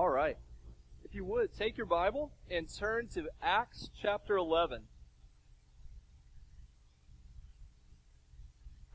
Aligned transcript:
All 0.00 0.08
right. 0.08 0.38
If 1.04 1.14
you 1.14 1.26
would, 1.26 1.54
take 1.54 1.76
your 1.76 1.84
Bible 1.84 2.32
and 2.50 2.66
turn 2.74 3.08
to 3.08 3.28
Acts 3.42 3.90
chapter 4.00 4.38
11. 4.38 4.84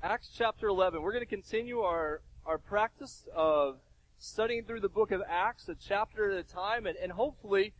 Acts 0.01 0.31
chapter 0.35 0.67
11. 0.67 1.03
We're 1.03 1.11
going 1.11 1.21
to 1.21 1.27
continue 1.27 1.81
our, 1.81 2.23
our 2.43 2.57
practice 2.57 3.27
of 3.35 3.77
studying 4.17 4.63
through 4.63 4.79
the 4.79 4.89
book 4.89 5.11
of 5.11 5.21
Acts, 5.29 5.69
a 5.69 5.75
chapter 5.75 6.31
at 6.31 6.39
a 6.39 6.43
time, 6.43 6.87
and, 6.87 6.97
and 6.97 7.11
hopefully 7.11 7.75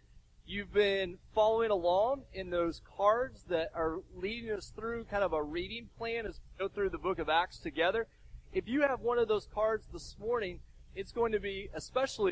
you've 0.45 0.71
been 0.71 1.17
following 1.33 1.71
along 1.71 2.25
in 2.31 2.51
those 2.51 2.79
cards 2.95 3.43
that 3.49 3.71
are 3.73 4.01
leading 4.15 4.51
us 4.51 4.71
through 4.75 5.05
kind 5.05 5.23
of 5.23 5.33
a 5.33 5.41
reading 5.41 5.89
plan 5.97 6.27
as 6.27 6.39
we 6.39 6.63
go 6.63 6.71
through 6.71 6.91
the 6.91 6.99
book 6.99 7.17
of 7.17 7.27
Acts 7.27 7.57
together. 7.57 8.05
If 8.53 8.67
you 8.67 8.83
have 8.83 9.01
one 9.01 9.17
of 9.17 9.27
those 9.27 9.47
cards 9.51 9.87
this 9.91 10.15
morning, 10.19 10.59
it's 10.93 11.11
going 11.11 11.31
to 11.31 11.39
be 11.39 11.69
especially 11.73 12.31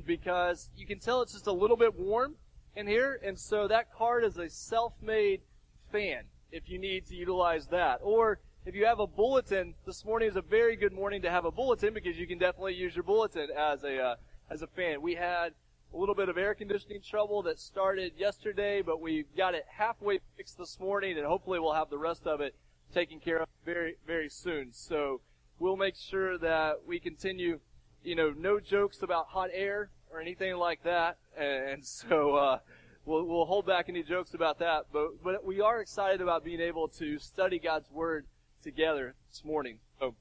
because 0.00 0.70
you 0.76 0.86
can 0.86 0.98
tell 0.98 1.20
it's 1.20 1.32
just 1.32 1.46
a 1.46 1.52
little 1.52 1.76
bit 1.76 1.98
warm 1.98 2.36
in 2.74 2.86
here, 2.86 3.20
and 3.22 3.38
so 3.38 3.68
that 3.68 3.92
card 3.92 4.24
is 4.24 4.38
a 4.38 4.48
self-made 4.48 5.42
fan 5.90 6.22
if 6.50 6.68
you 6.68 6.78
need 6.78 7.06
to 7.06 7.14
utilize 7.14 7.66
that. 7.66 8.00
Or 8.02 8.40
if 8.64 8.74
you 8.74 8.86
have 8.86 9.00
a 9.00 9.06
bulletin, 9.06 9.74
this 9.84 10.04
morning 10.04 10.28
is 10.28 10.36
a 10.36 10.42
very 10.42 10.76
good 10.76 10.92
morning 10.92 11.22
to 11.22 11.30
have 11.30 11.44
a 11.44 11.50
bulletin 11.50 11.92
because 11.92 12.16
you 12.16 12.26
can 12.26 12.38
definitely 12.38 12.74
use 12.74 12.94
your 12.94 13.02
bulletin 13.02 13.48
as 13.56 13.84
a 13.84 13.98
uh, 13.98 14.14
as 14.50 14.62
a 14.62 14.66
fan. 14.66 15.02
We 15.02 15.14
had 15.14 15.52
a 15.92 15.96
little 15.96 16.14
bit 16.14 16.28
of 16.28 16.38
air 16.38 16.54
conditioning 16.54 17.02
trouble 17.02 17.42
that 17.42 17.58
started 17.58 18.12
yesterday, 18.16 18.80
but 18.80 19.00
we 19.00 19.24
got 19.36 19.54
it 19.54 19.66
halfway 19.68 20.20
fixed 20.36 20.56
this 20.58 20.78
morning, 20.80 21.18
and 21.18 21.26
hopefully 21.26 21.58
we'll 21.58 21.74
have 21.74 21.90
the 21.90 21.98
rest 21.98 22.26
of 22.26 22.40
it 22.40 22.54
taken 22.94 23.20
care 23.20 23.42
of 23.42 23.48
very 23.64 23.96
very 24.06 24.28
soon. 24.28 24.72
So 24.72 25.20
we'll 25.58 25.76
make 25.76 25.96
sure 25.96 26.38
that 26.38 26.86
we 26.86 26.98
continue 26.98 27.60
you 28.02 28.14
know, 28.14 28.32
no 28.36 28.60
jokes 28.60 29.02
about 29.02 29.28
hot 29.28 29.50
air 29.52 29.90
or 30.12 30.20
anything 30.20 30.56
like 30.56 30.82
that. 30.84 31.18
And 31.36 31.84
so, 31.86 32.34
uh, 32.34 32.58
we'll, 33.04 33.24
we'll 33.24 33.44
hold 33.44 33.66
back 33.66 33.88
any 33.88 34.02
jokes 34.02 34.34
about 34.34 34.58
that. 34.58 34.86
But, 34.92 35.22
but 35.22 35.44
we 35.44 35.60
are 35.60 35.80
excited 35.80 36.20
about 36.20 36.44
being 36.44 36.60
able 36.60 36.88
to 36.88 37.18
study 37.18 37.58
God's 37.58 37.90
Word 37.90 38.26
together 38.62 39.14
this 39.30 39.44
morning. 39.44 39.78
So, 39.98 40.14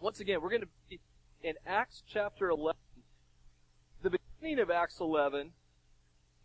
once 0.00 0.20
again, 0.20 0.40
we're 0.42 0.50
going 0.50 0.62
to 0.62 0.68
be 0.88 1.00
in 1.42 1.54
Acts 1.66 2.02
chapter 2.06 2.48
11. 2.48 2.76
The 4.02 4.10
beginning 4.10 4.60
of 4.60 4.70
Acts 4.70 5.00
11, 5.00 5.50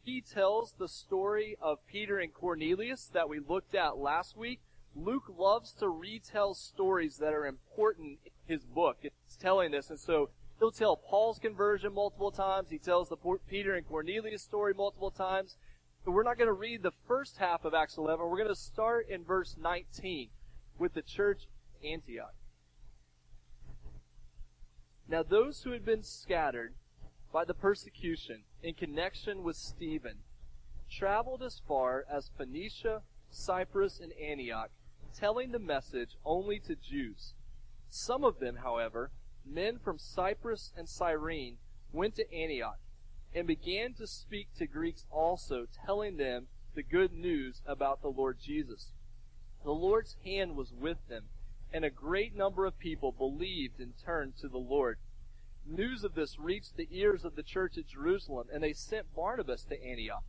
he 0.04 0.22
tells 0.22 0.74
the 0.74 0.88
story 0.88 1.58
of 1.62 1.80
Peter 1.88 2.20
and 2.20 2.34
Cornelius 2.34 3.10
that 3.14 3.28
we 3.28 3.40
looked 3.40 3.76
at 3.76 3.98
last 3.98 4.38
week. 4.38 4.62
Luke 4.96 5.26
loves 5.38 5.74
to 5.74 5.90
retell 5.90 6.54
stories 6.54 7.18
that 7.18 7.34
are 7.34 7.46
important 7.46 8.20
in 8.26 8.32
his 8.48 8.64
book. 8.64 8.98
It's 9.04 9.36
telling 9.36 9.72
this. 9.72 9.90
And 9.90 10.00
so 10.00 10.30
He'll 10.60 10.72
tell 10.72 10.98
Paul's 10.98 11.40
conversion 11.40 11.94
multiple 11.94 12.32
times. 12.32 12.70
He 12.70 12.80
tells 12.80 13.10
the 13.10 13.18
Peter 13.48 13.76
and 13.76 13.88
Cornelius 13.88 14.42
story 14.42 14.74
multiple 14.74 15.12
times. 15.12 15.56
But 16.04 16.12
we're 16.12 16.24
not 16.24 16.38
going 16.38 16.48
to 16.48 16.54
read 16.54 16.84
the 16.84 16.94
first 17.08 17.38
half 17.38 17.64
of 17.66 17.74
Acts 17.74 17.98
11. 17.98 18.26
We're 18.26 18.38
going 18.38 18.48
to 18.48 18.56
start 18.56 19.08
in 19.10 19.24
verse 19.24 19.56
19 19.62 20.30
with 20.80 20.94
the 20.94 21.02
church 21.02 21.44
Antioch. 21.84 22.34
Now 25.08 25.24
those 25.24 25.62
who 25.62 25.72
had 25.72 25.86
been 25.86 26.04
scattered 26.04 26.74
by 27.32 27.46
the 27.46 27.54
persecution 27.54 28.44
in 28.64 28.74
connection 28.74 29.44
with 29.44 29.56
Stephen 29.56 30.20
traveled 30.90 31.44
as 31.44 31.62
far 31.68 32.06
as 32.10 32.32
Phoenicia, 32.38 33.04
Cyprus, 33.30 34.00
and 34.00 34.14
Antioch, 34.14 34.70
telling 35.14 35.52
the 35.52 35.60
message 35.60 36.16
only 36.26 36.60
to 36.60 36.76
Jews. 36.76 37.34
Some 37.90 38.24
of 38.24 38.40
them, 38.40 38.58
however, 38.58 39.12
men 39.50 39.80
from 39.80 39.98
Cyprus 39.98 40.72
and 40.76 40.88
Cyrene 40.88 41.58
went 41.92 42.16
to 42.16 42.34
Antioch 42.34 42.80
and 43.34 43.48
began 43.48 43.94
to 43.94 44.08
speak 44.08 44.48
to 44.58 44.68
Greeks 44.68 45.06
also, 45.12 45.66
telling 45.86 46.18
them 46.18 46.48
the 46.76 46.84
good 46.84 47.14
news 47.14 47.62
about 47.66 48.02
the 48.02 48.08
Lord 48.08 48.40
Jesus. 48.42 48.94
The 49.64 49.72
Lord's 49.72 50.16
hand 50.24 50.56
was 50.56 50.72
with 50.72 50.98
them, 51.08 51.26
and 51.74 51.84
a 51.84 51.90
great 51.90 52.36
number 52.36 52.66
of 52.66 52.80
people 52.80 53.12
believed 53.12 53.80
and 53.80 53.94
turned 53.98 54.38
to 54.38 54.48
the 54.48 54.58
Lord. 54.58 54.98
News 55.66 56.04
of 56.04 56.16
this 56.16 56.40
reached 56.40 56.78
the 56.78 56.88
ears 56.92 57.26
of 57.26 57.36
the 57.36 57.44
church 57.44 57.78
at 57.78 57.88
Jerusalem, 57.88 58.48
and 58.54 58.64
they 58.64 58.74
sent 58.74 59.14
Barnabas 59.14 59.64
to 59.66 59.84
Antioch. 59.84 60.24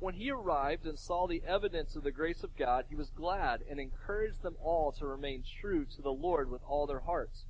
When 0.00 0.14
he 0.14 0.30
arrived 0.30 0.86
and 0.86 0.98
saw 0.98 1.26
the 1.26 1.42
evidence 1.46 1.94
of 1.94 2.02
the 2.02 2.10
grace 2.10 2.42
of 2.42 2.56
God, 2.56 2.86
he 2.88 2.96
was 2.96 3.10
glad 3.10 3.62
and 3.70 3.78
encouraged 3.78 4.42
them 4.42 4.56
all 4.60 4.90
to 4.92 5.06
remain 5.06 5.44
true 5.60 5.84
to 5.84 6.02
the 6.02 6.12
Lord 6.12 6.50
with 6.50 6.62
all 6.66 6.86
their 6.86 7.00
hearts. 7.00 7.44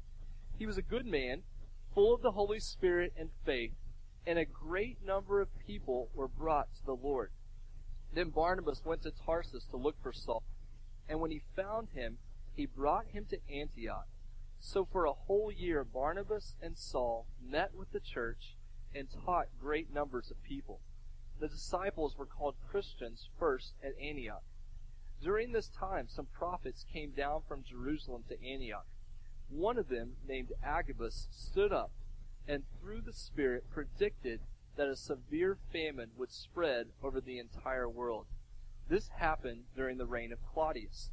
He 0.56 0.66
was 0.66 0.78
a 0.78 0.82
good 0.82 1.06
man, 1.06 1.42
full 1.94 2.14
of 2.14 2.22
the 2.22 2.32
Holy 2.32 2.60
Spirit 2.60 3.12
and 3.16 3.30
faith, 3.44 3.74
and 4.26 4.38
a 4.38 4.44
great 4.44 5.04
number 5.04 5.40
of 5.40 5.58
people 5.58 6.10
were 6.14 6.28
brought 6.28 6.72
to 6.76 6.84
the 6.84 6.94
Lord. 6.94 7.30
Then 8.12 8.30
Barnabas 8.30 8.84
went 8.84 9.02
to 9.02 9.10
Tarsus 9.10 9.64
to 9.66 9.76
look 9.76 10.00
for 10.00 10.12
Saul, 10.12 10.44
and 11.08 11.20
when 11.20 11.32
he 11.32 11.42
found 11.56 11.88
him, 11.90 12.18
he 12.54 12.66
brought 12.66 13.06
him 13.08 13.26
to 13.26 13.38
Antioch. 13.52 14.06
So 14.60 14.84
for 14.84 15.04
a 15.04 15.12
whole 15.12 15.50
year 15.50 15.84
Barnabas 15.84 16.54
and 16.62 16.78
Saul 16.78 17.26
met 17.42 17.74
with 17.74 17.90
the 17.90 18.00
church 18.00 18.56
and 18.94 19.08
taught 19.10 19.48
great 19.60 19.92
numbers 19.92 20.30
of 20.30 20.42
people. 20.42 20.80
The 21.40 21.48
disciples 21.48 22.16
were 22.16 22.26
called 22.26 22.54
Christians 22.70 23.28
first 23.38 23.74
at 23.82 23.98
Antioch. 24.00 24.44
During 25.20 25.52
this 25.52 25.68
time 25.68 26.06
some 26.08 26.26
prophets 26.26 26.84
came 26.90 27.10
down 27.10 27.42
from 27.46 27.64
Jerusalem 27.64 28.22
to 28.28 28.42
Antioch. 28.42 28.86
One 29.48 29.78
of 29.78 29.88
them, 29.88 30.16
named 30.26 30.52
Agabus, 30.62 31.28
stood 31.30 31.72
up 31.72 31.90
and 32.46 32.64
through 32.80 33.02
the 33.02 33.12
Spirit 33.12 33.70
predicted 33.70 34.40
that 34.76 34.88
a 34.88 34.96
severe 34.96 35.56
famine 35.72 36.10
would 36.16 36.32
spread 36.32 36.88
over 37.02 37.20
the 37.20 37.38
entire 37.38 37.88
world. 37.88 38.26
This 38.88 39.08
happened 39.18 39.64
during 39.74 39.98
the 39.98 40.06
reign 40.06 40.32
of 40.32 40.44
Claudius. 40.52 41.10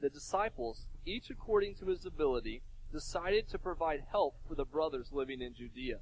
The 0.00 0.08
disciples, 0.08 0.86
each 1.04 1.28
according 1.30 1.74
to 1.76 1.86
his 1.86 2.06
ability, 2.06 2.62
decided 2.90 3.48
to 3.48 3.58
provide 3.58 4.04
help 4.10 4.36
for 4.46 4.54
the 4.54 4.64
brothers 4.64 5.12
living 5.12 5.40
in 5.40 5.54
Judea. 5.54 5.98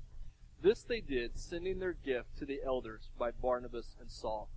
This 0.62 0.82
they 0.82 1.00
did, 1.00 1.38
sending 1.38 1.78
their 1.78 1.94
gift 1.94 2.36
to 2.38 2.44
the 2.44 2.60
elders 2.64 3.10
by 3.18 3.30
Barnabas 3.30 3.96
and 3.98 4.10
Saul. 4.10 4.50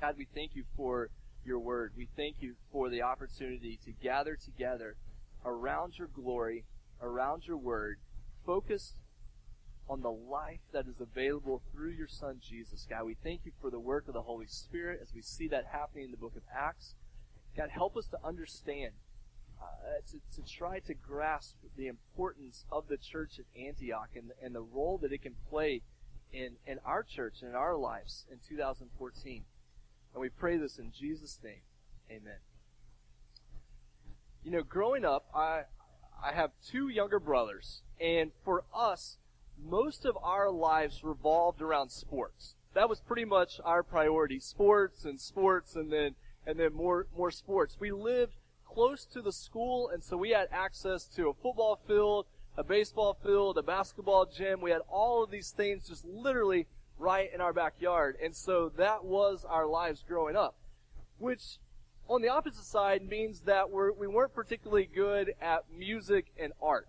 God, 0.00 0.16
we 0.18 0.26
thank 0.34 0.54
you 0.54 0.64
for 0.76 1.10
your 1.44 1.58
word. 1.58 1.92
We 1.96 2.08
thank 2.16 2.36
you 2.40 2.54
for 2.70 2.90
the 2.90 3.02
opportunity 3.02 3.78
to 3.84 3.92
gather 3.92 4.36
together 4.36 4.96
around 5.44 5.98
your 5.98 6.08
glory, 6.08 6.64
around 7.00 7.46
your 7.46 7.56
word, 7.56 7.98
focused 8.44 8.96
on 9.88 10.00
the 10.00 10.10
life 10.10 10.60
that 10.72 10.86
is 10.86 11.00
available 11.00 11.62
through 11.72 11.90
your 11.90 12.08
Son 12.08 12.40
Jesus. 12.40 12.86
God, 12.88 13.04
we 13.04 13.16
thank 13.22 13.40
you 13.44 13.52
for 13.60 13.70
the 13.70 13.80
work 13.80 14.08
of 14.08 14.14
the 14.14 14.22
Holy 14.22 14.46
Spirit 14.46 15.00
as 15.02 15.12
we 15.14 15.20
see 15.20 15.48
that 15.48 15.66
happening 15.72 16.06
in 16.06 16.10
the 16.10 16.16
book 16.16 16.36
of 16.36 16.42
Acts. 16.54 16.94
God, 17.56 17.70
help 17.70 17.96
us 17.96 18.06
to 18.06 18.18
understand, 18.24 18.92
uh, 19.60 20.00
to, 20.10 20.18
to 20.36 20.48
try 20.50 20.80
to 20.80 20.94
grasp 20.94 21.56
the 21.76 21.86
importance 21.86 22.64
of 22.72 22.88
the 22.88 22.96
church 22.96 23.38
at 23.38 23.60
Antioch 23.60 24.10
and, 24.16 24.30
and 24.42 24.54
the 24.54 24.62
role 24.62 24.98
that 25.02 25.12
it 25.12 25.22
can 25.22 25.34
play 25.50 25.82
in, 26.32 26.56
in 26.66 26.78
our 26.84 27.02
church 27.02 27.36
and 27.42 27.50
in 27.50 27.56
our 27.56 27.76
lives 27.76 28.24
in 28.30 28.38
2014. 28.48 29.44
And 30.14 30.20
we 30.20 30.28
pray 30.30 30.56
this 30.56 30.78
in 30.78 30.92
Jesus' 30.92 31.38
name. 31.42 31.62
Amen. 32.10 32.53
You 34.44 34.50
know, 34.50 34.62
growing 34.62 35.06
up, 35.06 35.24
I 35.34 35.62
I 36.22 36.32
have 36.32 36.50
two 36.62 36.88
younger 36.88 37.18
brothers, 37.18 37.80
and 37.98 38.30
for 38.44 38.64
us, 38.74 39.16
most 39.58 40.04
of 40.04 40.18
our 40.22 40.50
lives 40.50 41.02
revolved 41.02 41.62
around 41.62 41.90
sports. 41.90 42.54
That 42.74 42.90
was 42.90 43.00
pretty 43.00 43.24
much 43.24 43.58
our 43.64 43.82
priority: 43.82 44.38
sports 44.40 45.06
and 45.06 45.18
sports, 45.18 45.76
and 45.76 45.90
then 45.90 46.14
and 46.46 46.58
then 46.58 46.74
more 46.74 47.06
more 47.16 47.30
sports. 47.30 47.78
We 47.80 47.90
lived 47.90 48.34
close 48.66 49.06
to 49.06 49.22
the 49.22 49.32
school, 49.32 49.88
and 49.88 50.04
so 50.04 50.18
we 50.18 50.30
had 50.30 50.48
access 50.52 51.04
to 51.16 51.30
a 51.30 51.34
football 51.34 51.80
field, 51.86 52.26
a 52.58 52.64
baseball 52.64 53.14
field, 53.14 53.56
a 53.56 53.62
basketball 53.62 54.26
gym. 54.26 54.60
We 54.60 54.72
had 54.72 54.82
all 54.90 55.24
of 55.24 55.30
these 55.30 55.52
things 55.52 55.88
just 55.88 56.04
literally 56.04 56.66
right 56.98 57.32
in 57.32 57.40
our 57.40 57.54
backyard, 57.54 58.16
and 58.22 58.36
so 58.36 58.68
that 58.76 59.04
was 59.06 59.46
our 59.48 59.66
lives 59.66 60.04
growing 60.06 60.36
up, 60.36 60.54
which 61.18 61.58
on 62.08 62.22
the 62.22 62.28
opposite 62.28 62.64
side 62.64 63.08
means 63.08 63.40
that 63.42 63.70
we're, 63.70 63.92
we 63.92 64.06
weren't 64.06 64.34
particularly 64.34 64.88
good 64.92 65.34
at 65.40 65.64
music 65.76 66.26
and 66.38 66.52
art. 66.62 66.88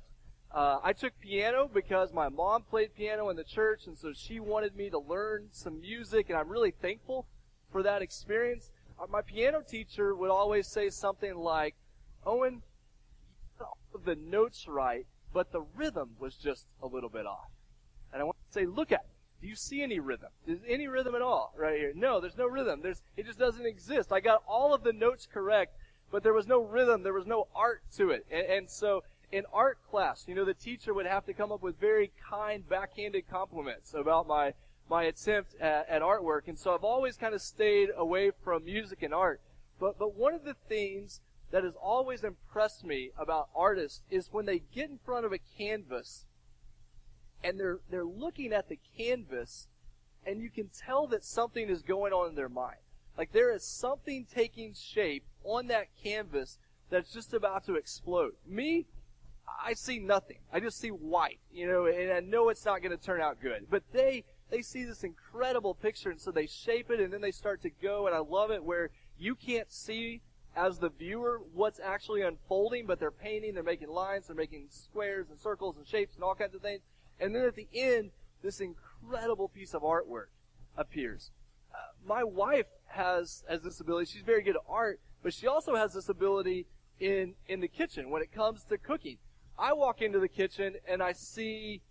Uh, 0.52 0.80
I 0.84 0.94
took 0.94 1.20
piano 1.20 1.70
because 1.74 2.14
my 2.14 2.30
mom 2.30 2.64
played 2.64 2.96
piano 2.96 3.30
in 3.30 3.36
the 3.36 3.44
church, 3.44 3.88
and 3.88 3.98
so 3.98 4.14
she 4.14 4.40
wanted 4.40 4.76
me 4.76 4.90
to 4.90 5.00
learn 5.00 5.48
some 5.52 5.82
music, 5.82 6.30
and 6.30 6.38
I'm 6.38 6.50
really 6.50 6.72
thankful 6.72 7.26
for 7.72 7.84
that 7.84 8.02
experience. 8.02 8.72
Uh, 9.00 9.06
my 9.10 9.22
piano 9.22 9.62
teacher 9.62 10.16
would 10.16 10.30
always 10.30 10.68
say 10.68 10.90
something 10.90 11.36
like, 11.36 11.76
Owen, 12.26 12.62
the 14.06 14.16
notes 14.16 14.66
right, 14.68 15.06
but 15.34 15.52
the 15.52 15.62
rhythm 15.76 16.12
was 16.20 16.36
just 16.36 16.68
a 16.82 16.88
little 16.88 17.10
bit 17.10 17.26
off. 17.26 17.50
And 18.14 18.22
I 18.22 18.26
want 18.26 18.38
to 18.48 18.54
say, 18.54 18.66
look 18.66 18.92
at 18.92 19.04
me. 19.04 19.15
Do 19.46 19.50
you 19.50 19.56
see 19.56 19.84
any 19.84 20.00
rhythm? 20.00 20.30
Is 20.48 20.58
any 20.68 20.88
rhythm 20.88 21.14
at 21.14 21.22
all 21.22 21.54
right 21.56 21.78
here? 21.78 21.94
No, 21.94 22.20
there's 22.20 22.36
no 22.36 22.48
rhythm. 22.48 22.80
There's, 22.82 23.04
it 23.16 23.28
just 23.28 23.38
doesn't 23.38 23.68
exist. 23.68 24.12
I 24.12 24.20
got 24.20 24.42
all 24.48 24.74
of 24.74 24.82
the 24.82 24.92
notes 24.92 25.28
correct, 25.32 25.78
but 26.12 26.24
there 26.24 26.34
was 26.34 26.48
no 26.48 26.64
rhythm. 26.64 27.04
There 27.04 27.14
was 27.14 27.28
no 27.28 27.48
art 27.56 27.84
to 27.98 28.10
it. 28.10 28.26
And, 28.32 28.48
and 28.48 28.70
so 28.72 29.04
in 29.32 29.44
art 29.54 29.78
class, 29.88 30.26
you 30.28 30.34
know, 30.34 30.46
the 30.46 30.56
teacher 30.56 30.96
would 30.96 31.06
have 31.06 31.28
to 31.28 31.34
come 31.36 31.52
up 31.52 31.62
with 31.62 31.80
very 31.80 32.12
kind 32.28 32.68
backhanded 32.68 33.30
compliments 33.30 33.94
about 33.94 34.26
my, 34.26 34.56
my 34.90 35.04
attempt 35.04 35.54
at, 35.62 35.88
at 35.90 36.02
artwork. 36.02 36.48
And 36.48 36.58
so 36.58 36.74
I've 36.74 36.84
always 36.84 37.16
kind 37.16 37.36
of 37.36 37.42
stayed 37.44 37.90
away 37.96 38.32
from 38.44 38.66
music 38.66 39.04
and 39.04 39.14
art. 39.14 39.42
But, 39.80 40.00
but 40.00 40.16
one 40.16 40.34
of 40.34 40.44
the 40.44 40.56
things 40.68 41.22
that 41.52 41.64
has 41.64 41.76
always 41.80 42.24
impressed 42.24 42.84
me 42.84 43.12
about 43.16 43.50
artists 43.56 44.02
is 44.10 44.30
when 44.32 44.48
they 44.48 44.64
get 44.74 44.90
in 44.90 44.98
front 45.06 45.24
of 45.24 45.34
a 45.34 45.40
canvas 45.56 46.26
and 47.46 47.60
they're, 47.60 47.80
they're 47.92 48.04
looking 48.04 48.52
at 48.52 48.68
the 48.70 48.80
canvas 48.98 49.68
and 50.26 50.42
you 50.42 50.50
can 50.50 50.70
tell 50.70 51.06
that 51.08 51.24
something 51.24 51.70
is 51.70 51.84
going 51.84 52.12
on 52.12 52.30
in 52.30 52.36
their 52.36 52.50
mind. 52.50 52.78
Like 53.18 53.32
there 53.32 53.54
is 53.54 53.64
something 53.64 54.26
taking 54.34 54.74
shape 54.74 55.24
on 55.44 55.68
that 55.68 55.88
canvas 56.04 56.58
that's 56.90 57.14
just 57.14 57.34
about 57.34 57.66
to 57.68 57.76
explode. 57.76 58.32
Me, 58.48 58.88
I 59.64 59.74
see 59.74 60.00
nothing. 60.00 60.40
I 60.52 60.60
just 60.60 60.80
see 60.80 60.90
white, 60.90 61.40
you 61.54 61.68
know, 61.68 61.86
and 61.86 62.12
I 62.12 62.20
know 62.20 62.50
it's 62.50 62.66
not 62.66 62.82
going 62.82 62.98
to 62.98 63.04
turn 63.04 63.22
out 63.22 63.40
good. 63.40 63.68
But 63.70 63.84
they, 63.94 64.24
they 64.50 64.64
see 64.64 64.84
this 64.84 65.04
incredible 65.04 65.76
picture 65.76 66.10
and 66.10 66.20
so 66.20 66.32
they 66.32 66.48
shape 66.48 66.90
it 66.90 67.00
and 67.00 67.14
then 67.14 67.22
they 67.22 67.32
start 67.32 67.62
to 67.62 67.70
go 67.70 68.08
and 68.08 68.16
I 68.16 68.20
love 68.20 68.50
it 68.50 68.64
where 68.64 68.90
you 69.20 69.36
can't 69.36 69.72
see 69.72 70.22
as 70.56 70.80
the 70.80 70.90
viewer 70.90 71.42
what's 71.54 71.80
actually 71.80 72.24
unfolding, 72.24 72.88
but 72.88 73.00
they're 73.00 73.12
painting, 73.12 73.54
they're 73.54 73.64
making 73.64 73.90
lines, 73.90 74.28
they're 74.28 74.36
making 74.36 74.68
squares 74.70 75.30
and 75.30 75.40
circles 75.40 75.78
and 75.78 75.86
shapes 75.86 76.16
and 76.16 76.24
all 76.24 76.34
kinds 76.34 76.56
of 76.56 76.62
things. 76.62 76.82
And 77.20 77.36
then 77.36 77.44
at 77.44 77.56
the 77.56 77.68
end, 77.74 78.12
this 78.42 78.60
incredible 78.60 79.50
piece 79.50 79.74
of 79.74 79.82
artwork 79.82 80.28
appears. 80.78 81.32
Uh, 81.74 81.78
my 82.06 82.24
wife 82.24 82.68
has, 82.88 83.44
has 83.50 83.62
this 83.62 83.80
ability. 83.80 84.12
She's 84.12 84.22
very 84.22 84.44
good 84.44 84.56
at 84.56 84.62
art, 84.68 85.00
but 85.24 85.34
she 85.34 85.48
also 85.48 85.76
has 85.76 85.94
this 85.94 86.10
ability 86.10 86.68
in, 87.00 87.34
in 87.48 87.60
the 87.60 87.68
kitchen 87.68 88.10
when 88.10 88.22
it 88.22 88.32
comes 88.32 88.64
to 88.66 88.78
cooking. 88.78 89.18
I 89.58 89.74
walk 89.74 90.02
into 90.02 90.20
the 90.20 90.28
kitchen 90.28 90.76
and 90.88 91.02
I 91.02 91.14
see 91.14 91.82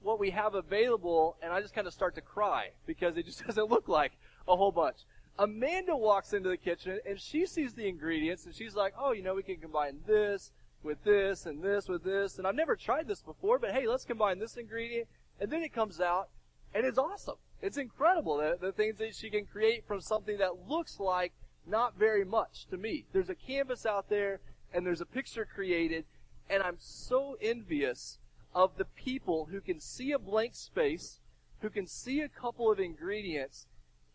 what 0.00 0.18
we 0.18 0.30
have 0.30 0.54
available 0.54 1.36
and 1.42 1.52
I 1.52 1.60
just 1.60 1.74
kind 1.74 1.86
of 1.86 1.92
start 1.92 2.14
to 2.14 2.22
cry 2.22 2.70
because 2.86 3.16
it 3.16 3.26
just 3.26 3.44
doesn't 3.46 3.68
look 3.68 3.88
like 3.88 4.12
a 4.48 4.56
whole 4.56 4.72
bunch. 4.72 4.98
Amanda 5.38 5.96
walks 5.96 6.32
into 6.32 6.48
the 6.48 6.56
kitchen 6.56 6.98
and 7.06 7.18
she 7.18 7.46
sees 7.46 7.74
the 7.74 7.88
ingredients 7.88 8.46
and 8.46 8.54
she's 8.54 8.74
like, 8.74 8.94
oh, 8.98 9.12
you 9.12 9.22
know, 9.22 9.34
we 9.34 9.42
can 9.42 9.56
combine 9.56 9.98
this 10.06 10.52
with 10.82 11.02
this 11.04 11.46
and 11.46 11.62
this 11.62 11.88
with 11.88 12.04
this. 12.04 12.38
And 12.38 12.46
I've 12.46 12.54
never 12.54 12.76
tried 12.76 13.08
this 13.08 13.22
before, 13.22 13.58
but 13.58 13.72
hey, 13.72 13.86
let's 13.86 14.04
combine 14.04 14.38
this 14.38 14.56
ingredient. 14.56 15.08
And 15.40 15.50
then 15.50 15.62
it 15.62 15.72
comes 15.72 16.00
out 16.00 16.28
and 16.74 16.84
it's 16.84 16.98
awesome. 16.98 17.36
It's 17.62 17.76
incredible 17.76 18.38
the, 18.38 18.56
the 18.60 18.72
things 18.72 18.98
that 18.98 19.14
she 19.14 19.30
can 19.30 19.44
create 19.44 19.86
from 19.86 20.00
something 20.00 20.38
that 20.38 20.68
looks 20.68 20.98
like 20.98 21.32
not 21.66 21.98
very 21.98 22.24
much 22.24 22.66
to 22.70 22.76
me. 22.76 23.04
There's 23.12 23.28
a 23.28 23.34
canvas 23.34 23.84
out 23.84 24.08
there 24.08 24.40
and 24.72 24.86
there's 24.86 25.00
a 25.00 25.06
picture 25.06 25.44
created 25.44 26.04
and 26.48 26.62
I'm 26.62 26.78
so 26.78 27.36
envious 27.40 28.18
of 28.54 28.76
the 28.76 28.84
people 28.84 29.48
who 29.50 29.60
can 29.60 29.78
see 29.78 30.10
a 30.12 30.18
blank 30.18 30.54
space, 30.54 31.20
who 31.60 31.70
can 31.70 31.86
see 31.86 32.20
a 32.20 32.28
couple 32.28 32.70
of 32.70 32.80
ingredients, 32.80 33.66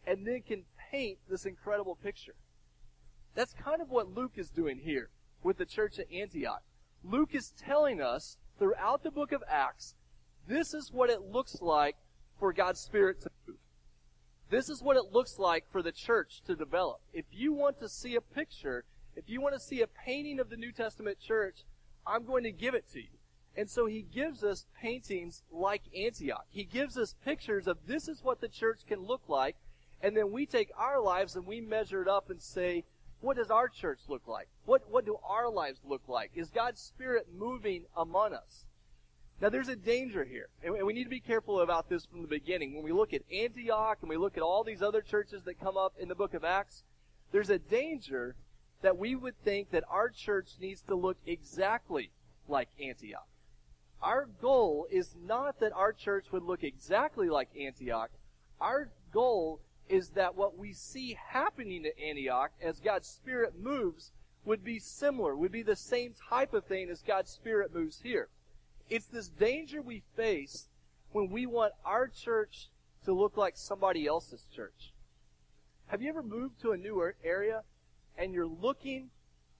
and 0.05 0.27
then 0.27 0.41
can 0.41 0.63
paint 0.91 1.19
this 1.29 1.45
incredible 1.45 1.95
picture. 1.95 2.35
That's 3.33 3.53
kind 3.53 3.81
of 3.81 3.89
what 3.89 4.13
Luke 4.13 4.33
is 4.35 4.49
doing 4.49 4.79
here 4.79 5.09
with 5.57 5.67
the 5.67 5.73
church 5.73 5.99
at 5.99 6.11
Antioch. 6.11 6.61
Luke 7.03 7.33
is 7.33 7.53
telling 7.57 8.01
us 8.01 8.37
throughout 8.59 9.03
the 9.03 9.11
book 9.11 9.31
of 9.31 9.43
Acts, 9.49 9.95
this 10.47 10.73
is 10.73 10.91
what 10.91 11.09
it 11.09 11.21
looks 11.21 11.61
like 11.61 11.95
for 12.39 12.51
God's 12.51 12.79
Spirit 12.79 13.21
to 13.21 13.29
move. 13.47 13.57
This 14.49 14.69
is 14.69 14.81
what 14.83 14.97
it 14.97 15.11
looks 15.11 15.39
like 15.39 15.65
for 15.71 15.81
the 15.81 15.91
church 15.91 16.41
to 16.45 16.55
develop. 16.55 16.99
If 17.13 17.25
you 17.31 17.53
want 17.53 17.79
to 17.79 17.89
see 17.89 18.15
a 18.15 18.21
picture, 18.21 18.83
if 19.15 19.29
you 19.29 19.41
want 19.41 19.55
to 19.55 19.59
see 19.59 19.81
a 19.81 19.87
painting 19.87 20.39
of 20.39 20.49
the 20.49 20.57
New 20.57 20.71
Testament 20.71 21.19
church, 21.19 21.63
I'm 22.05 22.25
going 22.25 22.43
to 22.43 22.51
give 22.51 22.75
it 22.75 22.91
to 22.93 22.99
you. 22.99 23.17
And 23.57 23.69
so 23.69 23.85
he 23.85 24.01
gives 24.01 24.43
us 24.43 24.65
paintings 24.79 25.41
like 25.51 25.83
Antioch. 25.97 26.45
He 26.49 26.65
gives 26.65 26.97
us 26.97 27.15
pictures 27.23 27.67
of 27.67 27.77
this 27.87 28.07
is 28.07 28.23
what 28.23 28.41
the 28.41 28.49
church 28.49 28.81
can 28.87 29.01
look 29.01 29.29
like. 29.29 29.55
And 30.01 30.15
then 30.15 30.31
we 30.31 30.45
take 30.45 30.69
our 30.77 31.01
lives 31.01 31.35
and 31.35 31.47
we 31.47 31.61
measure 31.61 32.01
it 32.01 32.09
up 32.09 32.29
and 32.29 32.41
say, 32.41 32.83
what 33.21 33.37
does 33.37 33.49
our 33.49 33.67
church 33.67 33.99
look 34.07 34.27
like? 34.27 34.47
What, 34.65 34.89
what 34.89 35.05
do 35.05 35.17
our 35.27 35.49
lives 35.49 35.79
look 35.83 36.03
like? 36.07 36.31
Is 36.35 36.49
God's 36.49 36.81
Spirit 36.81 37.27
moving 37.35 37.85
among 37.95 38.33
us? 38.33 38.65
Now 39.41 39.49
there's 39.49 39.67
a 39.67 39.75
danger 39.75 40.23
here, 40.23 40.47
and 40.63 40.85
we 40.85 40.93
need 40.93 41.03
to 41.03 41.09
be 41.09 41.19
careful 41.19 41.59
about 41.59 41.89
this 41.89 42.05
from 42.05 42.21
the 42.21 42.27
beginning. 42.27 42.73
When 42.73 42.83
we 42.83 42.93
look 42.93 43.13
at 43.13 43.21
Antioch 43.31 43.97
and 44.01 44.09
we 44.09 44.15
look 44.15 44.37
at 44.37 44.43
all 44.43 44.63
these 44.63 44.81
other 44.81 45.01
churches 45.01 45.43
that 45.43 45.59
come 45.59 45.75
up 45.75 45.93
in 45.99 46.07
the 46.07 46.15
book 46.15 46.33
of 46.33 46.45
Acts, 46.45 46.83
there's 47.31 47.49
a 47.49 47.59
danger 47.59 48.35
that 48.81 48.97
we 48.97 49.15
would 49.15 49.37
think 49.43 49.71
that 49.71 49.83
our 49.89 50.09
church 50.09 50.51
needs 50.61 50.81
to 50.83 50.95
look 50.95 51.17
exactly 51.25 52.11
like 52.47 52.69
Antioch. 52.81 53.27
Our 54.01 54.27
goal 54.41 54.87
is 54.89 55.15
not 55.25 55.59
that 55.59 55.73
our 55.73 55.91
church 55.91 56.27
would 56.31 56.43
look 56.43 56.63
exactly 56.63 57.29
like 57.29 57.49
Antioch. 57.59 58.11
Our 58.61 58.89
goal 59.11 59.59
is 59.89 60.09
that 60.09 60.35
what 60.35 60.57
we 60.57 60.73
see 60.73 61.17
happening 61.29 61.85
at 61.85 61.99
Antioch 62.01 62.51
as 62.61 62.79
God's 62.79 63.07
Spirit 63.07 63.53
moves 63.59 64.11
would 64.43 64.63
be 64.63 64.79
similar, 64.79 65.35
would 65.35 65.51
be 65.51 65.63
the 65.63 65.75
same 65.75 66.13
type 66.29 66.53
of 66.53 66.65
thing 66.65 66.89
as 66.89 67.01
God's 67.01 67.31
Spirit 67.31 67.73
moves 67.73 68.01
here. 68.01 68.29
It's 68.89 69.07
this 69.07 69.27
danger 69.27 69.81
we 69.81 70.03
face 70.15 70.67
when 71.11 71.29
we 71.29 71.45
want 71.45 71.73
our 71.83 72.07
church 72.07 72.69
to 73.05 73.13
look 73.13 73.37
like 73.37 73.57
somebody 73.57 74.05
else's 74.05 74.45
church. 74.55 74.93
Have 75.87 76.01
you 76.01 76.09
ever 76.09 76.23
moved 76.23 76.59
to 76.61 76.71
a 76.71 76.77
new 76.77 76.99
er- 76.99 77.15
area 77.23 77.63
and 78.17 78.33
you're 78.33 78.47
looking 78.47 79.09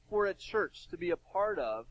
for 0.09 0.25
a 0.25 0.33
church 0.33 0.87
to 0.89 0.97
be 0.97 1.09
a 1.09 1.17
part 1.17 1.59
of, 1.59 1.85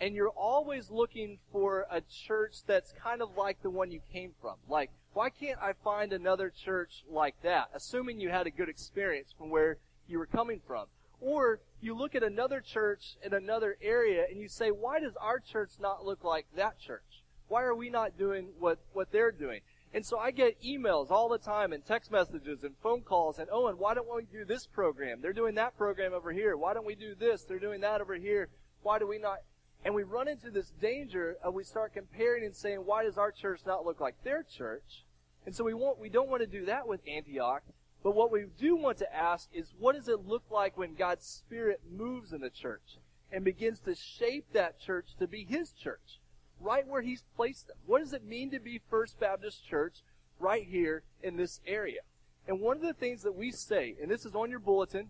and 0.00 0.14
you're 0.14 0.30
always 0.30 0.90
looking 0.90 1.38
for 1.52 1.86
a 1.90 2.00
church 2.00 2.64
that's 2.66 2.92
kind 2.92 3.22
of 3.22 3.36
like 3.36 3.62
the 3.62 3.70
one 3.70 3.90
you 3.90 4.00
came 4.12 4.32
from. 4.40 4.54
Like, 4.68 4.90
why 5.14 5.30
can't 5.30 5.58
I 5.62 5.72
find 5.84 6.12
another 6.12 6.50
church 6.50 7.04
like 7.08 7.36
that? 7.42 7.70
Assuming 7.72 8.20
you 8.20 8.28
had 8.28 8.46
a 8.46 8.50
good 8.50 8.68
experience 8.68 9.32
from 9.36 9.48
where 9.48 9.78
you 10.06 10.18
were 10.18 10.26
coming 10.26 10.60
from. 10.66 10.86
Or 11.20 11.60
you 11.80 11.94
look 11.94 12.14
at 12.14 12.22
another 12.22 12.60
church 12.60 13.16
in 13.24 13.32
another 13.32 13.76
area 13.80 14.24
and 14.28 14.40
you 14.40 14.48
say, 14.48 14.70
why 14.70 15.00
does 15.00 15.14
our 15.20 15.38
church 15.38 15.70
not 15.80 16.04
look 16.04 16.24
like 16.24 16.46
that 16.56 16.78
church? 16.78 17.22
Why 17.48 17.62
are 17.62 17.74
we 17.74 17.90
not 17.90 18.18
doing 18.18 18.48
what, 18.58 18.78
what 18.92 19.12
they're 19.12 19.32
doing? 19.32 19.60
And 19.94 20.04
so 20.04 20.18
I 20.18 20.32
get 20.32 20.60
emails 20.60 21.12
all 21.12 21.28
the 21.28 21.38
time 21.38 21.72
and 21.72 21.86
text 21.86 22.10
messages 22.10 22.64
and 22.64 22.74
phone 22.82 23.02
calls 23.02 23.38
and, 23.38 23.48
oh, 23.52 23.68
and 23.68 23.78
why 23.78 23.94
don't 23.94 24.12
we 24.12 24.24
do 24.24 24.44
this 24.44 24.66
program? 24.66 25.20
They're 25.22 25.32
doing 25.32 25.54
that 25.54 25.78
program 25.78 26.12
over 26.12 26.32
here. 26.32 26.56
Why 26.56 26.74
don't 26.74 26.86
we 26.86 26.96
do 26.96 27.14
this? 27.14 27.44
They're 27.44 27.60
doing 27.60 27.80
that 27.82 28.00
over 28.00 28.16
here. 28.16 28.48
Why 28.82 28.98
do 28.98 29.06
we 29.06 29.18
not? 29.18 29.38
And 29.84 29.94
we 29.94 30.02
run 30.02 30.28
into 30.28 30.50
this 30.50 30.72
danger 30.80 31.36
of 31.42 31.54
we 31.54 31.64
start 31.64 31.92
comparing 31.92 32.44
and 32.44 32.56
saying, 32.56 32.78
why 32.78 33.04
does 33.04 33.18
our 33.18 33.30
church 33.30 33.60
not 33.66 33.84
look 33.84 34.00
like 34.00 34.14
their 34.24 34.42
church? 34.42 35.04
And 35.44 35.54
so 35.54 35.64
we 35.64 35.74
want, 35.74 35.98
we 35.98 36.08
don't 36.08 36.30
want 36.30 36.40
to 36.40 36.46
do 36.46 36.64
that 36.66 36.88
with 36.88 37.00
Antioch. 37.06 37.62
But 38.02 38.14
what 38.14 38.32
we 38.32 38.46
do 38.58 38.76
want 38.76 38.98
to 38.98 39.14
ask 39.14 39.48
is, 39.52 39.74
what 39.78 39.94
does 39.94 40.08
it 40.08 40.26
look 40.26 40.44
like 40.50 40.76
when 40.76 40.94
God's 40.94 41.26
Spirit 41.26 41.80
moves 41.90 42.32
in 42.32 42.40
the 42.40 42.50
church 42.50 42.98
and 43.30 43.44
begins 43.44 43.80
to 43.80 43.94
shape 43.94 44.46
that 44.52 44.80
church 44.80 45.08
to 45.18 45.26
be 45.26 45.44
His 45.44 45.72
church? 45.72 46.18
right 46.60 46.86
where 46.86 47.02
He's 47.02 47.24
placed 47.36 47.68
them. 47.68 47.76
What 47.86 48.00
does 48.00 48.12
it 48.12 48.24
mean 48.24 48.50
to 48.50 48.58
be 48.58 48.80
First 48.90 49.20
Baptist 49.20 49.66
Church 49.66 50.02
right 50.38 50.64
here 50.64 51.02
in 51.22 51.36
this 51.36 51.60
area? 51.66 52.00
And 52.48 52.60
one 52.60 52.76
of 52.76 52.82
the 52.82 52.92
things 52.92 53.22
that 53.22 53.36
we 53.36 53.50
say, 53.50 53.96
and 54.00 54.10
this 54.10 54.24
is 54.24 54.34
on 54.34 54.50
your 54.50 54.58
bulletin, 54.58 55.08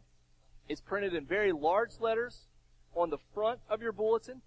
it's 0.69 0.81
printed 0.81 1.15
in 1.15 1.25
very 1.25 1.53
large 1.53 2.01
letters 2.01 2.47
on 2.95 3.11
the 3.11 3.19
front 3.35 3.61
of 3.69 3.83
your 3.83 3.93
bulletin, 3.93 4.43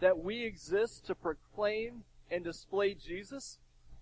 that 0.00 0.18
we 0.18 0.44
exist 0.44 1.06
to 1.06 1.14
proclaim 1.14 2.04
and 2.30 2.44
display 2.44 2.94
Jesus. 2.94 3.58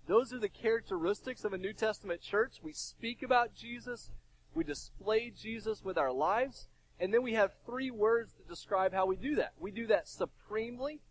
Those 0.07 0.33
are 0.33 0.39
the 0.39 0.49
characteristics 0.49 1.43
of 1.43 1.53
a 1.53 1.57
New 1.57 1.73
Testament 1.73 2.21
church. 2.21 2.57
We 2.61 2.73
speak 2.73 3.21
about 3.23 3.55
Jesus, 3.55 4.11
we 4.53 4.63
display 4.63 5.31
Jesus 5.35 5.83
with 5.83 5.97
our 5.97 6.11
lives, 6.11 6.67
and 6.99 7.13
then 7.13 7.23
we 7.23 7.33
have 7.33 7.51
three 7.65 7.91
words 7.91 8.33
that 8.33 8.49
describe 8.49 8.93
how 8.93 9.05
we 9.05 9.15
do 9.15 9.35
that. 9.35 9.53
We 9.59 9.71
do 9.71 9.87
that 9.87 10.07
supremely, 10.07 11.01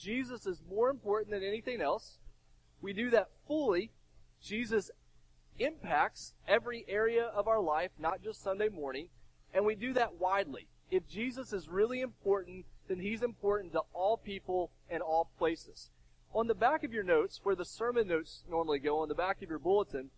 Jesus 0.00 0.46
is 0.46 0.62
more 0.68 0.88
important 0.88 1.30
than 1.30 1.42
anything 1.42 1.82
else. 1.82 2.18
We 2.80 2.94
do 2.94 3.10
that 3.10 3.28
fully. 3.46 3.90
Jesus 4.42 4.90
impacts 5.58 6.32
every 6.48 6.86
area 6.88 7.24
of 7.24 7.46
our 7.46 7.60
life, 7.60 7.90
not 7.98 8.22
just 8.22 8.42
Sunday 8.42 8.70
morning. 8.70 9.08
And 9.52 9.66
we 9.66 9.74
do 9.74 9.92
that 9.92 10.14
widely. 10.14 10.68
If 10.90 11.06
Jesus 11.06 11.52
is 11.52 11.68
really 11.68 12.00
important, 12.00 12.64
then 12.90 12.98
he's 12.98 13.22
important 13.22 13.72
to 13.72 13.82
all 13.92 14.16
people 14.16 14.72
and 14.90 15.00
all 15.00 15.30
places. 15.38 15.90
On 16.34 16.48
the 16.48 16.54
back 16.56 16.82
of 16.82 16.92
your 16.92 17.04
notes, 17.04 17.38
where 17.44 17.54
the 17.54 17.64
sermon 17.64 18.08
notes 18.08 18.42
normally 18.50 18.80
go, 18.80 18.98
on 18.98 19.08
the 19.08 19.14
back 19.14 19.40
of 19.42 19.48
your 19.48 19.60
bulletin, 19.60 20.10